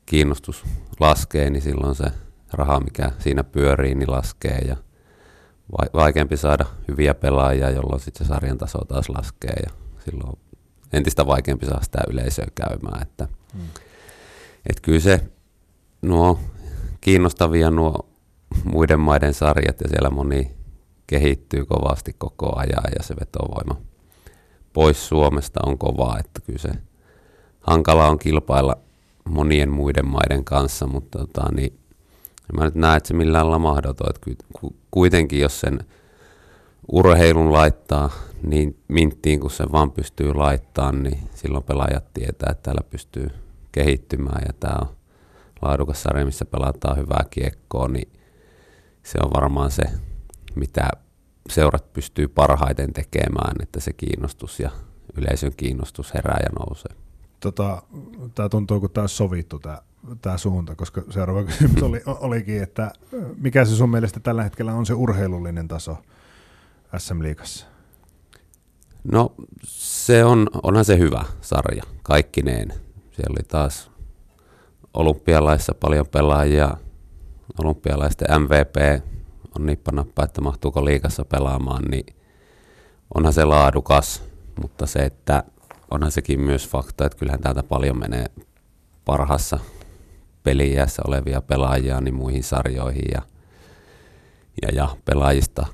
kiinnostus 0.05 0.63
laskee, 0.99 1.49
niin 1.49 1.61
silloin 1.61 1.95
se 1.95 2.05
raha, 2.53 2.79
mikä 2.79 3.11
siinä 3.19 3.43
pyörii, 3.43 3.95
niin 3.95 4.11
laskee 4.11 4.57
ja 4.67 4.75
vaikeampi 5.93 6.37
saada 6.37 6.65
hyviä 6.87 7.13
pelaajia, 7.13 7.69
jolloin 7.69 7.99
sitten 7.99 8.27
se 8.27 8.33
sarjan 8.33 8.57
taso 8.57 8.79
taas 8.79 9.09
laskee 9.09 9.55
ja 9.63 9.69
silloin 10.05 10.39
entistä 10.93 11.27
vaikeampi 11.27 11.65
saada 11.65 11.83
sitä 11.83 11.99
yleisöä 12.09 12.47
käymään. 12.55 13.01
Että, 13.01 13.27
hmm. 13.53 13.67
et 14.69 14.79
kyllä 14.81 14.99
se 14.99 15.21
nuo 16.01 16.39
kiinnostavia 17.01 17.71
nuo 17.71 18.10
muiden 18.63 18.99
maiden 18.99 19.33
sarjat 19.33 19.81
ja 19.81 19.89
siellä 19.89 20.09
moni 20.09 20.51
kehittyy 21.07 21.65
kovasti 21.65 22.15
koko 22.17 22.55
ajan 22.55 22.91
ja 22.97 23.03
se 23.03 23.15
vetovoima 23.19 23.91
pois 24.73 25.07
Suomesta 25.07 25.59
on 25.65 25.77
kovaa, 25.77 26.19
että 26.19 26.41
kyllä 26.41 26.59
se 26.59 26.69
hankala 27.61 28.07
on 28.07 28.19
kilpailla 28.19 28.77
monien 29.29 29.69
muiden 29.69 30.07
maiden 30.07 30.45
kanssa, 30.45 30.87
mutta 30.87 31.19
tota, 31.19 31.53
niin 31.55 31.79
mä 32.57 32.65
nyt 32.65 32.75
näen, 32.75 32.97
että 32.97 33.07
se 33.07 33.13
millään 33.13 33.45
lailla 33.45 33.59
mahdoton. 33.59 34.09
Että 34.09 34.27
kuitenkin 34.91 35.39
jos 35.39 35.59
sen 35.59 35.79
urheilun 36.91 37.53
laittaa 37.53 38.09
niin 38.43 38.77
minttiin, 38.87 39.39
kun 39.39 39.51
se 39.51 39.63
vaan 39.71 39.91
pystyy 39.91 40.33
laittamaan, 40.33 41.03
niin 41.03 41.19
silloin 41.33 41.63
pelaajat 41.63 42.13
tietää, 42.13 42.49
että 42.51 42.63
täällä 42.63 42.81
pystyy 42.89 43.27
kehittymään 43.71 44.41
ja 44.47 44.53
tämä 44.59 44.75
on 44.81 44.87
laadukas 45.61 46.03
sarja, 46.03 46.25
missä 46.25 46.45
pelataan 46.45 46.97
hyvää 46.97 47.25
kiekkoa, 47.29 47.87
niin 47.87 48.11
se 49.03 49.17
on 49.23 49.31
varmaan 49.33 49.71
se, 49.71 49.83
mitä 50.55 50.89
seurat 51.49 51.93
pystyy 51.93 52.27
parhaiten 52.27 52.93
tekemään, 52.93 53.55
että 53.61 53.79
se 53.79 53.93
kiinnostus 53.93 54.59
ja 54.59 54.71
yleisön 55.17 55.51
kiinnostus 55.57 56.13
herää 56.13 56.39
ja 56.43 56.49
nousee. 56.59 56.95
Tota, 57.39 57.81
tämä 58.35 58.49
tuntuu, 58.49 58.79
kun 58.79 58.91
tämä 58.91 59.03
on 59.03 59.09
sovittu 59.09 59.59
tämä 59.59 59.81
tämä 60.21 60.37
suunta, 60.37 60.75
koska 60.75 61.01
seuraava 61.09 61.43
kysymys 61.43 61.83
oli, 61.83 62.01
olikin, 62.05 62.63
että 62.63 62.91
mikä 63.37 63.65
se 63.65 63.75
sun 63.75 63.89
mielestä 63.89 64.19
tällä 64.19 64.43
hetkellä 64.43 64.73
on 64.73 64.85
se 64.85 64.93
urheilullinen 64.93 65.67
taso 65.67 65.97
SM-liigassa? 66.97 67.65
No 69.11 69.33
se 69.63 70.25
on, 70.25 70.47
onhan 70.63 70.85
se 70.85 70.97
hyvä 70.97 71.25
sarja, 71.41 71.83
kaikkineen. 72.03 72.69
Siellä 73.11 73.33
oli 73.33 73.43
taas 73.47 73.91
olympialaissa 74.93 75.73
paljon 75.73 76.07
pelaajia, 76.07 76.77
olympialaisten 77.59 78.41
MVP 78.41 79.03
on 79.59 79.65
nippanappa, 79.65 80.23
että 80.23 80.41
mahtuuko 80.41 80.85
liikassa 80.85 81.25
pelaamaan, 81.25 81.83
niin 81.83 82.15
onhan 83.15 83.33
se 83.33 83.45
laadukas, 83.45 84.23
mutta 84.61 84.85
se, 84.85 84.99
että 84.99 85.43
onhan 85.91 86.11
sekin 86.11 86.41
myös 86.41 86.69
fakta, 86.69 87.05
että 87.05 87.17
kyllähän 87.17 87.41
täältä 87.41 87.63
paljon 87.63 87.99
menee 87.99 88.25
parhassa 89.05 89.59
peliässä 90.43 91.01
olevia 91.07 91.41
pelaajia 91.41 92.01
niin 92.01 92.15
muihin 92.15 92.43
sarjoihin 92.43 93.05
ja, 93.13 93.21
ja, 94.61 94.69
ja 94.73 94.95
pelaajista 95.05 95.65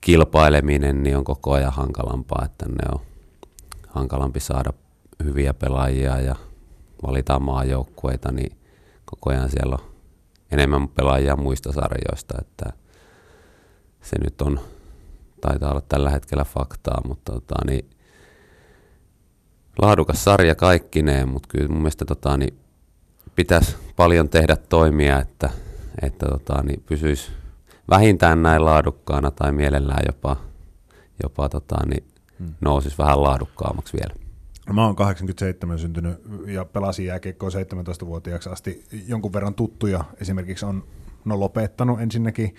kilpaileminen 0.00 1.02
niin 1.02 1.16
on 1.16 1.24
koko 1.24 1.52
ajan 1.52 1.72
hankalampaa, 1.72 2.44
että 2.44 2.66
ne 2.68 2.88
on 2.92 3.00
hankalampi 3.88 4.40
saada 4.40 4.72
hyviä 5.24 5.54
pelaajia 5.54 6.20
ja 6.20 6.36
valitaan 7.06 7.42
maajoukkueita, 7.42 8.32
niin 8.32 8.56
koko 9.04 9.30
ajan 9.30 9.50
siellä 9.50 9.76
on 9.80 9.89
enemmän 10.52 10.88
pelaajia 10.88 11.36
muista 11.36 11.72
sarjoista, 11.72 12.34
että 12.40 12.72
se 14.02 14.16
nyt 14.24 14.42
on, 14.42 14.60
taitaa 15.40 15.70
olla 15.70 15.80
tällä 15.80 16.10
hetkellä 16.10 16.44
faktaa, 16.44 17.00
mutta 17.08 17.32
tota, 17.32 17.54
niin, 17.66 17.90
laadukas 19.82 20.24
sarja 20.24 20.54
kaikkineen, 20.54 21.28
mutta 21.28 21.48
kyllä 21.48 21.68
mun 21.68 21.78
mielestä 21.78 22.04
tota, 22.04 22.36
niin, 22.36 22.58
pitäisi 23.34 23.76
paljon 23.96 24.28
tehdä 24.28 24.56
toimia, 24.56 25.20
että, 25.20 25.50
että 26.02 26.26
tota, 26.26 26.62
niin, 26.62 26.82
pysyisi 26.86 27.30
vähintään 27.90 28.42
näin 28.42 28.64
laadukkaana 28.64 29.30
tai 29.30 29.52
mielellään 29.52 30.02
jopa, 30.06 30.36
jopa 31.22 31.48
tota, 31.48 31.76
niin, 31.86 32.04
hmm. 32.38 32.54
nousisi 32.60 32.98
vähän 32.98 33.22
laadukkaammaksi 33.22 33.96
vielä. 33.96 34.29
No, 34.70 34.74
mä 34.74 34.86
oon 34.86 34.96
87 34.96 35.78
syntynyt 35.78 36.20
ja 36.46 36.64
pelasin 36.64 37.06
jääkiekkoa 37.06 37.48
17-vuotiaaksi 37.48 38.48
asti. 38.48 38.84
Jonkun 39.06 39.32
verran 39.32 39.54
tuttuja 39.54 40.04
esimerkiksi 40.20 40.66
on 40.66 40.84
no, 41.24 41.40
lopettanut 41.40 42.00
ensinnäkin 42.00 42.54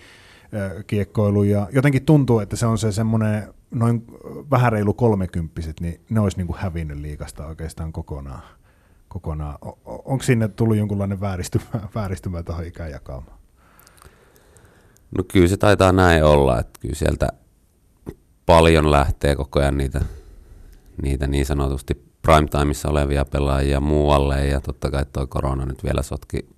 kiekkoilu 0.86 1.42
ja 1.42 1.68
jotenkin 1.72 2.04
tuntuu, 2.04 2.38
että 2.38 2.56
se 2.56 2.66
on 2.66 2.78
se 2.78 2.92
semmoinen 2.92 3.54
noin 3.70 4.04
vähän 4.50 4.72
reilu 4.72 4.94
kolmekymppiset, 4.94 5.80
niin 5.80 6.00
ne 6.10 6.20
olisi 6.20 6.36
niin 6.36 6.46
kuin 6.46 6.58
hävinnyt 6.58 6.98
liikasta 6.98 7.46
oikeastaan 7.46 7.92
kokonaan. 7.92 8.42
kokonaan. 9.08 9.58
Onko 9.84 10.22
sinne 10.22 10.48
tullut 10.48 10.76
jonkunlainen 10.76 11.20
vääristymä, 11.20 11.64
vääristymä 11.94 12.42
tuohon 12.42 12.66
ikäjakaamaan? 12.66 13.38
No 15.18 15.24
kyllä 15.32 15.48
se 15.48 15.56
taitaa 15.56 15.92
näin 15.92 16.24
olla, 16.24 16.60
että 16.60 16.80
kyllä 16.80 16.94
sieltä 16.94 17.28
paljon 18.46 18.90
lähtee 18.90 19.36
koko 19.36 19.60
ajan 19.60 19.78
niitä, 19.78 20.00
niitä 21.02 21.26
niin 21.26 21.46
sanotusti 21.46 21.94
primetimeissa 22.22 22.88
olevia 22.88 23.24
pelaajia 23.24 23.80
muualle. 23.80 24.46
Ja 24.46 24.60
totta 24.60 24.90
kai 24.90 25.04
tuo 25.12 25.26
korona 25.26 25.66
nyt 25.66 25.84
vielä 25.84 26.02
sotki 26.02 26.48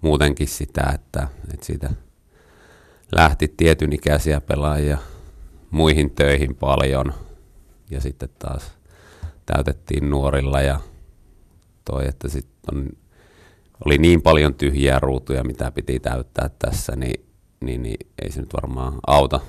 muutenkin 0.00 0.48
sitä, 0.48 0.90
että, 0.94 1.28
että 1.54 1.66
siitä 1.66 1.90
lähti 3.12 3.54
tietyn 3.56 3.92
ikäisiä 3.92 4.40
pelaajia 4.40 4.98
muihin 5.70 6.10
töihin 6.10 6.54
paljon. 6.54 7.14
Ja 7.90 8.00
sitten 8.00 8.28
taas 8.38 8.72
täytettiin 9.46 10.10
nuorilla 10.10 10.60
ja 10.60 10.80
toi, 11.84 12.08
että 12.08 12.28
sitten 12.28 12.88
oli 13.84 13.98
niin 13.98 14.22
paljon 14.22 14.54
tyhjiä 14.54 14.98
ruutuja, 14.98 15.44
mitä 15.44 15.70
piti 15.70 16.00
täyttää 16.00 16.50
tässä, 16.58 16.96
niin 16.96 17.30
niin, 17.64 17.82
niin 17.82 18.06
ei 18.22 18.32
se 18.32 18.40
nyt 18.40 18.54
varmaan 18.54 18.94
auta 19.06 19.40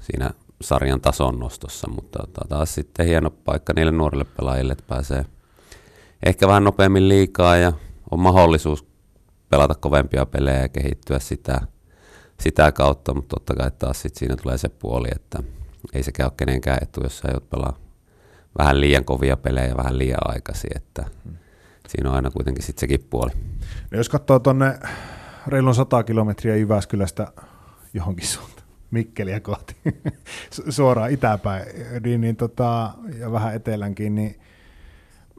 siinä 0.00 0.30
sarjan 0.60 1.00
tason 1.00 1.38
nostossa, 1.38 1.90
mutta 1.90 2.18
taas 2.48 2.74
sitten 2.74 3.06
hieno 3.06 3.30
paikka 3.30 3.72
niille 3.76 3.92
nuorille 3.92 4.24
pelaajille, 4.24 4.72
että 4.72 4.84
pääsee 4.88 5.24
ehkä 6.26 6.48
vähän 6.48 6.64
nopeammin 6.64 7.08
liikaa 7.08 7.56
ja 7.56 7.72
on 8.10 8.20
mahdollisuus 8.20 8.86
pelata 9.48 9.74
kovempia 9.74 10.26
pelejä 10.26 10.62
ja 10.62 10.68
kehittyä 10.68 11.18
sitä, 11.18 11.60
sitä 12.40 12.72
kautta, 12.72 13.14
mutta 13.14 13.36
totta 13.36 13.54
kai 13.54 13.70
taas 13.78 14.02
sit 14.02 14.16
siinä 14.16 14.36
tulee 14.36 14.58
se 14.58 14.68
puoli, 14.68 15.08
että 15.14 15.42
ei 15.92 16.02
se 16.02 16.12
käy 16.12 16.30
kenenkään 16.36 16.78
etu, 16.82 17.00
jos 17.02 17.18
sä 17.18 17.28
pelaa 17.50 17.78
vähän 18.58 18.80
liian 18.80 19.04
kovia 19.04 19.36
pelejä 19.36 19.76
vähän 19.76 19.98
liian 19.98 20.20
aikaisin, 20.24 20.70
että 20.76 21.04
siinä 21.88 22.10
on 22.10 22.16
aina 22.16 22.30
kuitenkin 22.30 22.64
sitten 22.64 22.80
sekin 22.80 23.06
puoli. 23.10 23.30
No 23.90 23.98
jos 23.98 24.08
katsoo 24.08 24.38
tuonne 24.38 24.78
reilun 25.46 25.74
100 25.74 26.02
kilometriä 26.02 26.56
Jyväskylästä 26.56 27.32
johonkin. 27.94 28.28
Mikkeliä 28.90 29.40
kohti, 29.40 29.76
suoraan 30.68 31.10
itäpäin, 31.10 31.66
niin, 32.04 32.20
niin 32.20 32.36
tota, 32.36 32.92
ja 33.18 33.32
vähän 33.32 33.54
etelänkin, 33.54 34.14
niin 34.14 34.40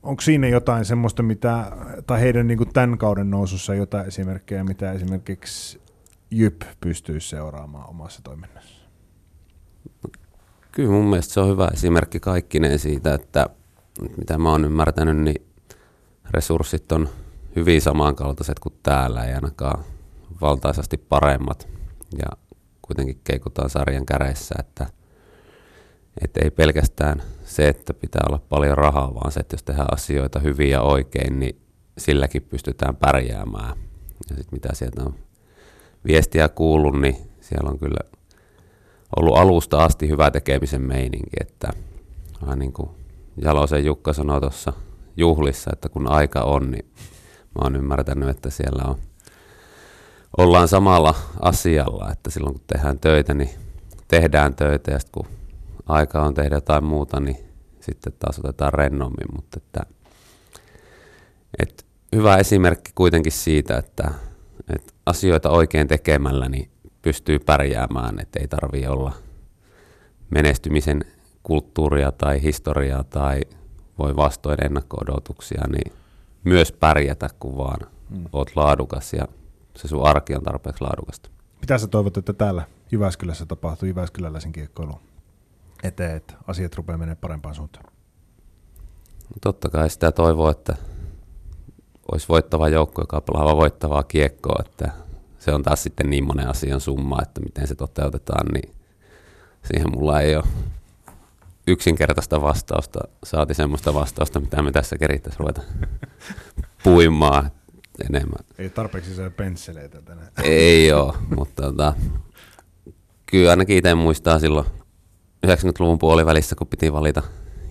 onko 0.04 0.22
siinä 0.22 0.48
jotain 0.48 0.86
semmoista, 0.86 1.24
mitä, 1.24 1.72
tai 2.08 2.22
heidän 2.22 2.48
niin 2.48 2.58
kuin 2.58 2.74
tämän 2.74 2.98
kauden 2.98 3.32
nousussa 3.32 3.76
jotain 3.76 4.08
esimerkkejä, 4.08 4.64
mitä 4.64 4.92
esimerkiksi 4.92 5.82
Jyp 6.32 6.62
pystyy 6.82 7.20
seuraamaan 7.20 7.90
omassa 7.90 8.22
toiminnassa? 8.24 8.86
Kyllä 10.72 10.90
mun 10.90 11.06
mielestä 11.06 11.34
se 11.34 11.40
on 11.40 11.50
hyvä 11.50 11.70
esimerkki 11.74 12.20
kaikkineen 12.20 12.80
siitä, 12.80 13.14
että 13.14 13.46
mitä 14.18 14.38
mä 14.38 14.52
oon 14.52 14.66
ymmärtänyt, 14.66 15.18
niin 15.18 15.46
resurssit 16.32 16.92
on 16.92 17.10
hyvin 17.56 17.82
samankaltaiset 17.82 18.60
kuin 18.60 18.76
täällä, 18.84 19.26
ei 19.26 19.34
ainakaan 19.34 19.84
valtaisasti 20.42 20.98
paremmat. 20.98 21.68
Ja 22.18 22.38
kuitenkin 22.89 23.21
keikutaan 23.23 23.69
sarjan 23.69 24.06
käreissä, 24.06 24.56
että, 24.60 24.88
että 26.21 26.39
ei 26.43 26.52
pelkästään 26.52 27.21
se, 27.43 27.67
että 27.67 27.93
pitää 27.93 28.21
olla 28.30 28.41
paljon 28.49 28.78
rahaa, 28.78 29.13
vaan 29.13 29.32
se, 29.32 29.39
että 29.39 29.54
jos 29.54 29.63
tehdään 29.63 29.93
asioita 29.93 30.39
hyvin 30.39 30.69
ja 30.69 30.82
oikein, 30.82 31.39
niin 31.39 31.62
silläkin 31.97 32.41
pystytään 32.41 32.95
pärjäämään. 32.95 33.78
Ja 34.30 34.36
sitten 34.36 34.52
mitä 34.52 34.69
sieltä 34.73 35.04
on 35.04 35.15
viestiä 36.08 36.49
kuullut, 36.49 37.02
niin 37.02 37.15
siellä 37.41 37.69
on 37.69 37.80
kyllä 37.80 38.19
ollut 39.15 39.38
alusta 39.38 39.84
asti 39.84 40.10
hyvä 40.10 40.32
tekemisen 40.32 40.82
meininki, 40.82 41.38
että 41.41 41.69
vähän 42.41 42.60
niin 42.60 42.73
kuin 42.73 42.89
Jalosen 43.41 43.86
Jukka 43.86 44.13
sanoi 44.13 44.41
tuossa 44.41 44.73
juhlissa, 45.17 45.69
että 45.73 45.89
kun 45.89 46.08
aika 46.08 46.41
on, 46.41 46.71
niin 46.71 46.86
mä 47.56 47.62
oon 47.63 47.75
ymmärtänyt, 47.75 48.30
että 48.30 48.49
siellä 48.49 48.84
on 48.88 48.97
ollaan 50.38 50.68
samalla 50.68 51.15
asialla, 51.42 52.12
että 52.12 52.30
silloin 52.30 52.54
kun 52.54 52.63
tehdään 52.68 53.00
töitä, 53.00 53.34
niin 53.34 53.50
tehdään 54.08 54.56
töitä 54.56 54.92
ja 54.92 55.00
sitten 55.00 55.24
kun 55.24 55.38
aika 55.86 56.22
on 56.22 56.34
tehdä 56.34 56.56
jotain 56.56 56.84
muuta, 56.84 57.20
niin 57.20 57.38
sitten 57.80 58.13
taas 58.20 58.39
otetaan 58.39 58.74
rennommin, 58.74 59.36
mutta 59.36 59.58
että, 59.58 59.82
että 61.60 61.84
hyvä 62.15 62.38
esimerkki 62.38 62.92
kuitenkin 62.96 63.32
siitä, 63.32 63.78
että, 63.78 64.12
että 64.76 64.94
asioita 65.06 65.50
oikein 65.50 65.88
tekemällä 65.88 66.50
niin 66.50 66.70
pystyy 67.02 67.39
pärjäämään, 67.39 68.20
että 68.20 68.39
ei 68.39 68.48
tarvitse 68.48 68.89
olla 68.89 69.13
menestymisen 70.30 71.02
kulttuuria 71.44 72.12
tai 72.12 72.42
historiaa 72.42 73.04
tai 73.04 73.42
voi 74.00 74.15
vastoin 74.15 74.65
ennakko-odotuksia, 74.65 75.63
niin 75.68 75.94
myös 76.44 76.72
pärjätä, 76.72 77.30
kun 77.39 77.58
vaan 77.58 77.80
mm. 78.10 78.26
oot 78.34 78.52
laadukas 78.56 79.13
ja 79.13 79.28
se 79.76 79.88
sun 79.88 80.08
arki 80.08 80.36
on 80.36 80.44
tarpeeksi 80.44 80.84
laadukasta. 80.84 81.30
Mitä 81.62 81.78
sä 81.78 81.88
toivot, 81.88 82.18
että 82.18 82.34
täällä 82.34 82.64
Jyväskylässä 82.92 83.46
tapahtuu 83.46 83.88
Jyväskyläläisen 83.88 84.52
kiekkoilu 84.52 85.00
eteen, 85.84 86.16
että 86.16 86.34
asiat 86.48 86.76
rupeaa 86.76 86.98
menemään 86.98 87.18
parempaan 87.18 87.56
suuntaan? 87.56 87.86
No 89.30 89.36
totta 89.42 89.70
kai 89.70 89.90
sitä 89.90 90.12
toivoo, 90.12 90.50
että 90.50 90.76
olisi 92.12 92.28
voittava 92.30 92.70
joukko, 92.70 93.02
joka 93.02 93.22
pelaa 93.22 93.58
voittavaa 93.58 94.04
kiekkoa, 94.04 94.64
että 94.66 94.92
se 95.40 95.54
on 95.54 95.64
taas 95.64 95.84
sitten 95.84 96.10
niin 96.10 96.24
monen 96.24 96.48
asian 96.48 96.82
summa, 96.82 97.22
että 97.22 97.42
miten 97.42 97.68
se 97.68 97.76
toteutetaan, 97.76 98.46
niin 98.54 98.76
siihen 99.64 99.92
mulla 99.92 100.22
ei 100.22 100.36
ole 100.36 100.44
yksinkertaista 101.68 102.42
vastausta, 102.42 103.00
saati 103.24 103.54
semmoista 103.54 103.94
vastausta, 103.94 104.40
mitä 104.40 104.62
me 104.62 104.72
tässä 104.72 104.98
kerittäisiin 104.98 105.40
ruveta 105.40 105.62
puimaan 106.84 107.52
enemmän. 108.10 108.46
Ei 108.58 108.70
tarpeeksi 108.70 109.16
se 109.16 109.30
pensseleitä 109.30 110.02
tänään. 110.02 110.28
Ei 110.44 110.94
ole, 110.94 111.14
mutta 111.36 111.62
tota, 111.64 111.94
kyllä 113.26 113.50
ainakin 113.50 113.78
itse 113.78 113.96
muistaa 113.96 114.40
silloin 114.40 114.66
90-luvun 115.48 116.00
puolivälissä, 116.00 116.56
kun 116.56 116.68
piti 116.68 116.94
valita 116.94 117.22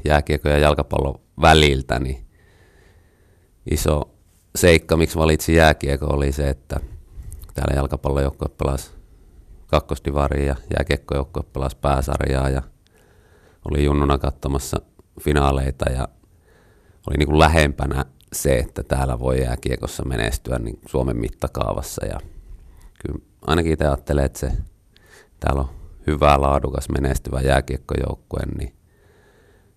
jääkiekko 0.04 0.48
ja 0.48 0.58
jalkapallo 0.58 1.20
väliltä, 1.40 1.98
niin 1.98 2.26
iso 3.70 4.10
seikka, 4.56 4.96
miksi 4.96 5.18
valitsin 5.18 5.54
jääkiekko, 5.54 6.06
oli 6.06 6.32
se, 6.32 6.48
että 6.48 6.80
täällä 7.54 7.76
jalkapallojoukkue 7.76 8.48
pelasi 8.48 8.90
kakkosdivaria 9.66 10.44
ja 10.44 10.56
jääkiekkojoukkue 10.76 11.42
pelasi 11.42 11.76
pääsarjaa 11.76 12.48
ja 12.48 12.62
oli 13.70 13.84
junnuna 13.84 14.18
katsomassa 14.18 14.80
finaaleita 15.20 15.90
ja 15.90 16.08
oli 17.06 17.16
niin 17.18 17.28
kuin 17.28 17.38
lähempänä 17.38 18.04
se, 18.32 18.58
että 18.58 18.82
täällä 18.82 19.18
voi 19.18 19.40
jääkiekossa 19.40 20.04
menestyä 20.04 20.58
niin 20.58 20.80
Suomen 20.86 21.16
mittakaavassa. 21.16 22.06
Ja 22.06 22.20
kyllä 23.04 23.18
ainakin 23.46 23.72
itse 23.72 23.86
ajattelen, 23.86 24.24
että 24.24 24.38
se, 24.38 24.52
täällä 25.40 25.60
on 25.60 25.70
hyvä, 26.06 26.40
laadukas, 26.40 26.88
menestyvä 26.88 27.40
jääkiekkojoukkue, 27.40 28.40
niin 28.58 28.74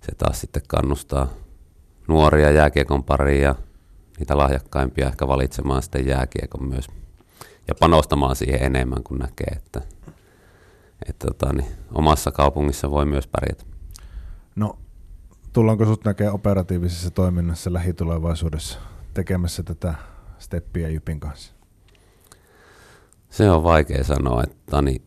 se 0.02 0.16
taas 0.18 0.42
sitten 0.42 0.64
kannustaa 0.68 1.28
nuoria 2.08 2.52
jääkiekon 2.52 3.04
pariin 3.04 3.42
ja 3.42 3.56
niitä 4.20 4.38
lahjakkaimpia 4.38 5.08
ehkä 5.08 5.28
valitsemaan 5.28 5.84
sitten 5.84 6.08
jääkiekon 6.08 6.66
myös 6.66 6.88
ja 7.68 7.76
panostamaan 7.80 8.36
siihen 8.36 8.64
enemmän, 8.64 9.04
kun 9.04 9.18
näkee, 9.18 9.54
että, 9.56 9.82
että 11.10 11.28
tota, 11.28 11.54
niin 11.54 11.68
omassa 11.94 12.32
kaupungissa 12.32 12.92
voi 12.92 13.06
myös 13.06 13.28
pärjätä. 13.28 13.64
No 14.56 14.78
tullaanko 15.54 15.84
sinut 15.84 16.06
näkemään 16.06 16.36
operatiivisessa 16.36 17.12
toiminnassa 17.12 17.74
lähitulevaisuudessa 17.74 18.80
tekemässä 19.14 19.64
tätä 19.64 19.94
steppiä 20.40 20.90
Jypin 20.90 21.20
kanssa? 21.20 21.54
Se 23.30 23.52
on 23.52 23.64
vaikea 23.64 24.04
sanoa, 24.04 24.44
että 24.44 24.82
niin, 24.82 25.02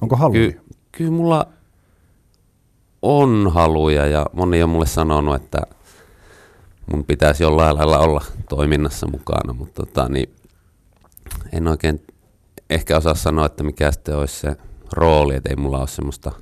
Onko 0.00 0.16
halu? 0.16 0.32
Ky- 0.32 0.60
kyllä 0.92 1.10
mulla 1.10 1.46
on 3.02 3.50
haluja 3.54 4.06
ja 4.06 4.26
moni 4.32 4.62
on 4.62 4.68
mulle 4.68 4.86
sanonut, 4.86 5.34
että 5.34 5.62
mun 6.92 7.04
pitäisi 7.04 7.42
jollain 7.42 7.76
lailla 7.76 7.98
olla 7.98 8.24
toiminnassa 8.48 9.06
mukana, 9.06 9.52
mutta 9.52 9.86
tota, 9.86 10.08
niin 10.08 10.34
en 11.52 11.68
oikein 11.68 12.06
ehkä 12.70 12.96
osaa 12.96 13.14
sanoa, 13.14 13.46
että 13.46 13.62
mikä 13.62 13.92
sitten 13.92 14.16
olisi 14.16 14.40
se 14.40 14.56
rooli, 14.92 15.34
että 15.34 15.50
ei 15.50 15.56
mulla 15.56 15.78
ole 15.78 15.88
semmoista, 15.88 16.32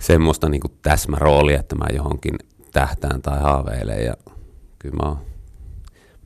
semmoista 0.00 0.48
niin 0.48 0.60
kuin 0.60 0.72
täsmäroolia, 0.82 1.60
että 1.60 1.76
mä 1.76 1.86
johonkin 1.94 2.34
tähtään 2.72 3.22
tai 3.22 3.40
haaveilen 3.40 4.04
ja 4.04 4.14
kyllä 4.78 4.96
mä 5.02 5.08
oon 5.08 5.18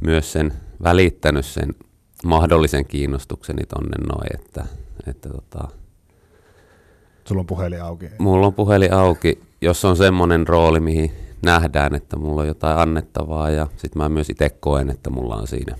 myös 0.00 0.32
sen 0.32 0.52
välittänyt 0.82 1.46
sen 1.46 1.74
mahdollisen 2.24 2.86
kiinnostukseni 2.86 3.62
tonne 3.66 3.96
noin, 4.06 4.40
että, 4.40 4.66
että 5.06 5.28
tota, 5.28 5.68
Sulla 7.24 7.40
on 7.40 7.46
puhelin 7.46 7.82
auki. 7.82 8.10
Mulla 8.18 8.46
on 8.46 8.54
puhelin 8.54 8.92
auki, 8.92 9.40
jos 9.60 9.84
on 9.84 9.96
semmoinen 9.96 10.48
rooli, 10.48 10.80
mihin 10.80 11.12
nähdään, 11.42 11.94
että 11.94 12.16
mulla 12.16 12.40
on 12.40 12.48
jotain 12.48 12.78
annettavaa 12.78 13.50
ja 13.50 13.66
sitten 13.76 14.02
mä 14.02 14.08
myös 14.08 14.30
itse 14.30 14.50
koen, 14.50 14.90
että 14.90 15.10
mulla 15.10 15.36
on 15.36 15.46
siinä, 15.46 15.76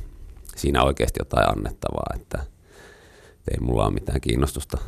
siinä 0.57 0.83
oikeasti 0.83 1.21
jotain 1.21 1.49
annettavaa, 1.49 2.15
että 2.15 2.39
ei 3.51 3.61
mulla 3.61 3.85
ole 3.85 3.95
mitään 3.95 4.21
kiinnostusta 4.21 4.79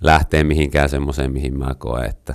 lähteä 0.00 0.44
mihinkään 0.44 0.88
semmoiseen, 0.88 1.32
mihin 1.32 1.58
mä 1.58 1.74
koen, 1.78 2.10
että, 2.10 2.34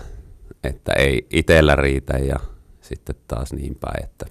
että 0.63 0.93
ei 0.93 1.28
itsellä 1.30 1.76
riitä 1.76 2.17
ja 2.17 2.36
sitten 2.82 3.15
taas 3.28 3.54
niin 3.54 3.76
päin, 3.76 4.04
että, 4.04 4.26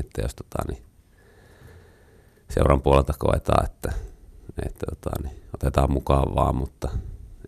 että 0.00 0.22
jos 0.22 0.34
tota, 0.34 0.72
niin 0.72 0.82
seuran 2.50 2.82
puolelta 2.82 3.14
koetaan, 3.18 3.64
että, 3.64 3.92
että 4.66 4.86
tota, 4.90 5.10
niin 5.22 5.42
otetaan 5.54 5.92
mukaan 5.92 6.34
vaan, 6.34 6.56
mutta 6.56 6.88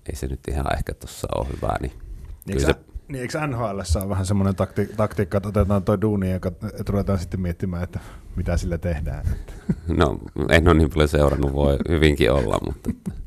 ei 0.08 0.16
se 0.16 0.26
nyt 0.26 0.40
ihan 0.48 0.76
ehkä 0.76 0.94
tuossa 0.94 1.28
ole 1.34 1.46
hyvä. 1.56 1.76
Niin 1.80 1.92
niin 2.46 2.58
kyllä 2.58 2.72
se... 2.72 2.80
Niin 3.08 3.22
eikö 3.22 3.46
NHL 3.46 3.80
on 4.02 4.08
vähän 4.08 4.26
semmoinen 4.26 4.56
takti, 4.56 4.86
taktiikka, 4.96 5.36
että 5.36 5.48
otetaan 5.48 5.82
tuo 5.82 6.00
duuni 6.00 6.30
ja 6.30 6.36
että 6.36 6.84
ruvetaan 6.88 7.18
sitten 7.18 7.40
miettimään, 7.40 7.82
että 7.82 8.00
mitä 8.36 8.56
sillä 8.56 8.78
tehdään? 8.78 9.26
No 9.88 10.18
en 10.48 10.68
ole 10.68 10.74
niin 10.74 10.90
paljon 10.90 11.08
seurannut, 11.08 11.52
voi 11.52 11.78
hyvinkin 11.88 12.32
olla, 12.32 12.58
mutta, 12.66 12.90
että, 12.90 13.23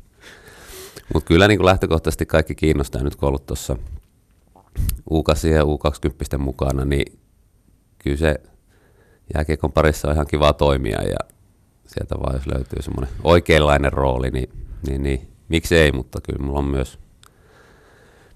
mutta 1.14 1.28
kyllä 1.28 1.48
niin 1.48 1.58
kuin 1.58 1.66
lähtökohtaisesti 1.66 2.26
kaikki 2.26 2.54
kiinnostaa 2.54 3.02
nyt, 3.02 3.16
kun 3.16 3.28
ollut 3.28 3.46
tuossa 3.46 3.76
u 5.10 5.24
ja 5.54 5.62
U20 5.62 6.38
mukana, 6.38 6.84
niin 6.84 7.18
kyllä 7.98 8.16
se 8.16 8.34
jääkiekon 9.34 9.72
parissa 9.72 10.08
on 10.08 10.14
ihan 10.14 10.26
kiva 10.26 10.52
toimia 10.52 11.02
ja 11.02 11.18
sieltä 11.86 12.14
vaan 12.20 12.34
jos 12.34 12.46
löytyy 12.46 12.82
semmoinen 12.82 13.14
oikeanlainen 13.24 13.92
rooli, 13.92 14.30
niin, 14.30 14.50
niin, 14.88 15.02
niin 15.02 15.28
miksi 15.48 15.76
ei, 15.76 15.92
mutta 15.92 16.20
kyllä 16.20 16.46
mulla 16.46 16.58
on 16.58 16.64
myös, 16.64 16.98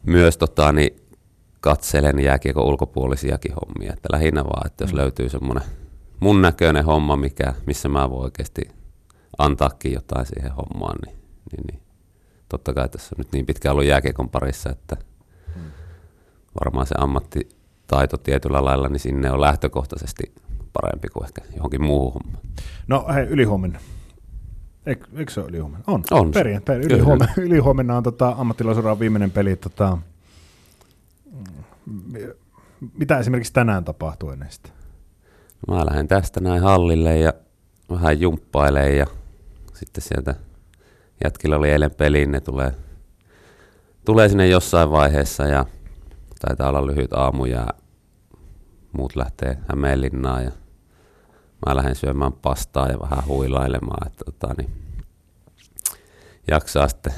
myös 0.07 0.37
tota, 0.37 0.73
niin 0.73 1.03
katselen 1.61 2.21
jääkiekon 2.21 2.65
ulkopuolisiakin 2.65 3.53
hommia. 3.53 3.93
Että 3.93 4.09
lähinnä 4.13 4.45
vaan, 4.45 4.67
että 4.67 4.85
jos 4.85 4.93
mm. 4.93 4.99
löytyy 4.99 5.29
semmoinen 5.29 5.65
mun 6.21 6.43
näköinen 6.43 6.85
homma, 6.85 7.17
mikä, 7.17 7.55
missä 7.67 7.89
mä 7.89 8.11
voin 8.11 8.25
oikeasti 8.25 8.63
antaakin 9.39 9.93
jotain 9.93 10.27
siihen 10.27 10.53
hommaan, 10.53 10.99
niin, 11.07 11.17
niin, 11.53 11.67
niin 11.71 11.83
totta 12.53 12.75
kai 12.75 12.88
tässä 12.88 13.15
on 13.15 13.19
nyt 13.19 13.33
niin 13.33 13.47
pitkään 13.47 13.73
ollut 13.73 13.87
jääkiekon 13.87 14.29
parissa, 14.29 14.71
että 14.71 14.97
mm. 15.57 15.62
varmaan 16.65 16.87
se 16.87 16.95
ammattitaito 16.99 18.17
tietyllä 18.17 18.65
lailla, 18.65 18.88
niin 18.88 19.01
sinne 19.01 19.31
on 19.31 19.41
lähtökohtaisesti 19.41 20.33
parempi 20.73 21.09
kuin 21.09 21.25
ehkä 21.25 21.41
johonkin 21.57 21.85
muuhun 21.85 22.12
hommaan. 22.12 22.43
No 22.88 23.07
hei, 23.15 23.27
ylihuomenna. 23.27 23.79
Eikö, 24.87 25.07
eikö 25.17 25.33
se 25.33 25.41
ole 25.41 25.49
ylihuomenna? 25.49 25.85
On. 25.87 26.03
On. 26.11 26.31
Perjantai. 26.31 26.77
Ylihuomenna, 26.77 27.35
ylihuomenna 27.47 27.97
on 27.97 28.03
tota, 28.03 28.35
ammattilaisuran 28.38 29.01
viimeinen 29.01 29.31
peli. 29.31 29.57
Tota, 29.57 29.99
mitä 32.99 33.19
esimerkiksi 33.19 33.53
tänään 33.53 33.85
tapahtuu 33.85 34.31
ennen 34.31 34.53
sitä? 34.53 34.69
Mä 35.69 35.87
lähden 35.87 36.09
tästä 36.09 36.41
näin 36.41 36.62
hallille 36.62 37.19
ja 37.19 37.33
vähän 37.91 38.21
jumppailee 38.21 38.97
ja 38.97 39.07
sitten 39.75 40.03
sieltä 40.03 40.35
jätkillä 41.25 41.57
oli 41.57 41.71
eilen 41.71 41.91
peliin, 41.91 42.33
ne 42.33 42.41
tulee, 42.41 42.75
tulee 44.05 44.29
sinne 44.29 44.49
jossain 44.49 44.91
vaiheessa 44.91 45.47
ja 45.47 45.67
taitaa 46.41 46.69
olla 46.69 46.87
lyhyt 46.87 47.13
aamu 47.13 47.45
ja 47.45 47.67
muut 48.93 49.17
lähtee 49.17 49.59
Hämeenlinnaan 49.69 50.45
ja 50.45 50.51
mä 51.67 51.77
lähden 51.77 51.97
syömään 51.97 52.33
pastaa 52.33 52.89
ja 52.89 53.01
vähän 53.01 53.27
huilailemaan, 53.27 54.07
että 54.07 54.25
tota, 54.25 54.55
niin 54.59 54.71
jaksaa 56.49 56.89
sitten 56.89 57.13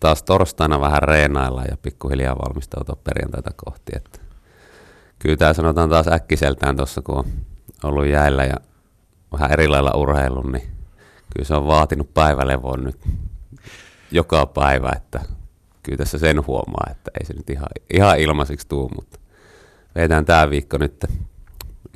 taas 0.00 0.22
torstaina 0.22 0.80
vähän 0.80 1.02
reenailla 1.02 1.62
ja 1.62 1.76
pikkuhiljaa 1.76 2.38
valmistautua 2.38 2.96
perjantaita 3.04 3.50
kohti. 3.56 3.92
Että 3.96 4.18
kyllä 5.18 5.36
tämä 5.36 5.52
sanotaan 5.52 5.90
taas 5.90 6.08
äkkiseltään 6.08 6.76
tuossa, 6.76 7.02
kun 7.02 7.18
on 7.18 7.24
ollut 7.82 8.06
jäillä 8.06 8.44
ja 8.44 8.56
vähän 9.32 9.52
eri 9.52 9.68
lailla 9.68 9.92
urheilu, 9.94 10.42
niin 10.42 10.68
kyllä 11.32 11.46
se 11.46 11.54
on 11.54 11.66
vaatinut 11.66 12.14
päivälevon 12.14 12.84
nyt 12.84 12.98
joka 14.10 14.46
päivä, 14.46 14.92
että 14.96 15.20
kyllä 15.82 15.98
tässä 15.98 16.18
sen 16.18 16.46
huomaa, 16.46 16.86
että 16.90 17.10
ei 17.20 17.26
se 17.26 17.34
nyt 17.34 17.50
ihan, 17.50 17.68
ihan 17.94 18.18
ilmaiseksi 18.18 18.68
tuu, 18.68 18.90
mutta 18.96 19.18
vedetään 19.94 20.24
tämä 20.24 20.50
viikko 20.50 20.78
nyt 20.78 21.04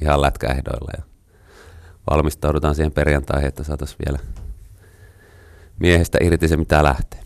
ihan 0.02 0.20
lätkäehdoilla 0.20 0.90
ja 0.96 1.02
valmistaudutaan 2.10 2.74
siihen 2.74 2.92
perjantaihin, 2.92 3.48
että 3.48 3.64
saataisiin 3.64 3.98
vielä 4.06 4.18
miehestä 5.78 6.18
irti 6.20 6.48
se, 6.48 6.56
mitä 6.56 6.84
lähtee. 6.84 7.19